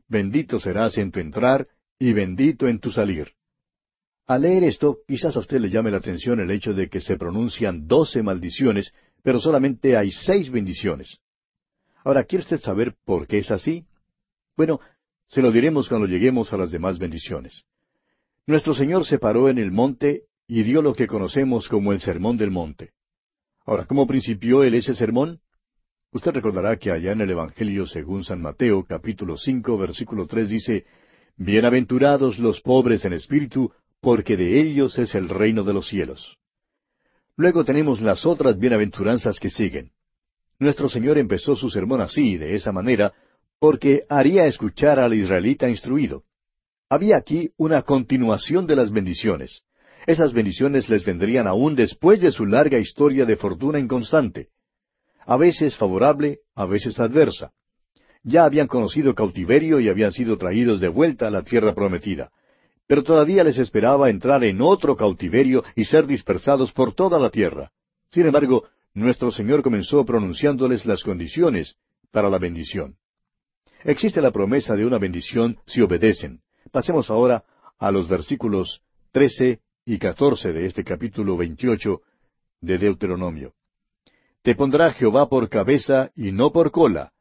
[0.08, 1.68] Bendito serás en tu entrar
[1.98, 3.35] y bendito en tu salir.
[4.26, 7.16] Al leer esto, quizás a usted le llame la atención el hecho de que se
[7.16, 11.18] pronuncian doce maldiciones, pero solamente hay seis bendiciones.
[12.04, 13.86] Ahora, ¿quiere usted saber por qué es así?
[14.56, 14.80] Bueno,
[15.28, 17.64] se lo diremos cuando lleguemos a las demás bendiciones.
[18.46, 22.36] Nuestro Señor se paró en el monte y dio lo que conocemos como el Sermón
[22.36, 22.92] del Monte.
[23.64, 25.40] Ahora, ¿cómo principió él ese sermón?
[26.12, 30.86] Usted recordará que allá en el Evangelio según San Mateo, capítulo cinco, versículo tres dice,
[31.36, 36.36] Bienaventurados los pobres en espíritu, porque de ellos es el reino de los cielos.
[37.36, 39.90] Luego tenemos las otras bienaventuranzas que siguen.
[40.58, 43.12] Nuestro Señor empezó su sermón así, de esa manera,
[43.58, 46.24] porque haría escuchar al israelita instruido.
[46.88, 49.62] Había aquí una continuación de las bendiciones.
[50.06, 54.48] Esas bendiciones les vendrían aún después de su larga historia de fortuna inconstante.
[55.26, 57.52] A veces favorable, a veces adversa.
[58.22, 62.30] Ya habían conocido cautiverio y habían sido traídos de vuelta a la tierra prometida.
[62.86, 67.72] Pero todavía les esperaba entrar en otro cautiverio y ser dispersados por toda la tierra.
[68.10, 68.64] Sin embargo,
[68.94, 71.76] nuestro Señor comenzó pronunciándoles las condiciones
[72.10, 72.96] para la bendición.
[73.84, 76.40] Existe la promesa de una bendición si obedecen.
[76.70, 77.44] Pasemos ahora
[77.78, 78.80] a los versículos
[79.12, 82.02] trece y catorce de este capítulo veintiocho
[82.60, 83.52] de Deuteronomio.
[84.42, 87.12] Te pondrá Jehová por cabeza y no por cola,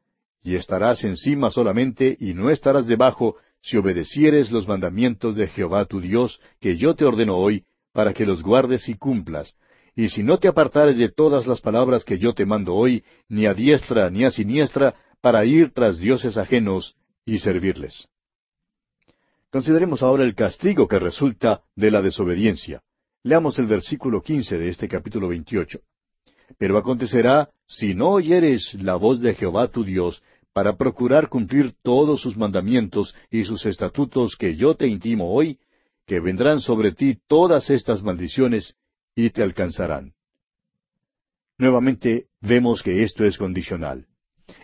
[0.43, 3.35] y estarás encima solamente y no estarás debajo,
[3.65, 7.63] si obedecieres los mandamientos de Jehová tu Dios, que yo te ordeno hoy,
[7.93, 9.57] para que los guardes y cumplas,
[9.95, 13.47] y si no te apartares de todas las palabras que yo te mando hoy, ni
[13.47, 16.95] a diestra ni a siniestra, para ir tras dioses ajenos
[17.25, 18.07] y servirles.
[19.49, 22.83] Consideremos ahora el castigo que resulta de la desobediencia.
[23.23, 25.79] Leamos el versículo quince de este capítulo veintiocho.
[26.59, 30.21] Pero acontecerá, si no oyeres la voz de Jehová tu Dios,
[30.55, 35.59] para procurar cumplir todos sus mandamientos y sus estatutos que yo te intimo hoy,
[36.07, 38.73] que vendrán sobre ti todas estas maldiciones,
[39.13, 40.13] y te alcanzarán.
[41.57, 44.07] Nuevamente vemos que esto es condicional.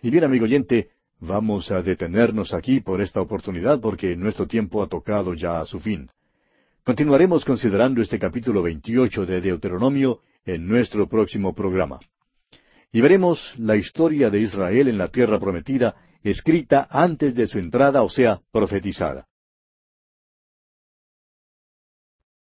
[0.01, 4.87] Y bien, amigo oyente, vamos a detenernos aquí por esta oportunidad porque nuestro tiempo ha
[4.87, 6.09] tocado ya a su fin.
[6.85, 11.99] Continuaremos considerando este capítulo 28 de Deuteronomio en nuestro próximo programa.
[12.91, 18.03] Y veremos la historia de Israel en la tierra prometida escrita antes de su entrada,
[18.03, 19.27] o sea, profetizada.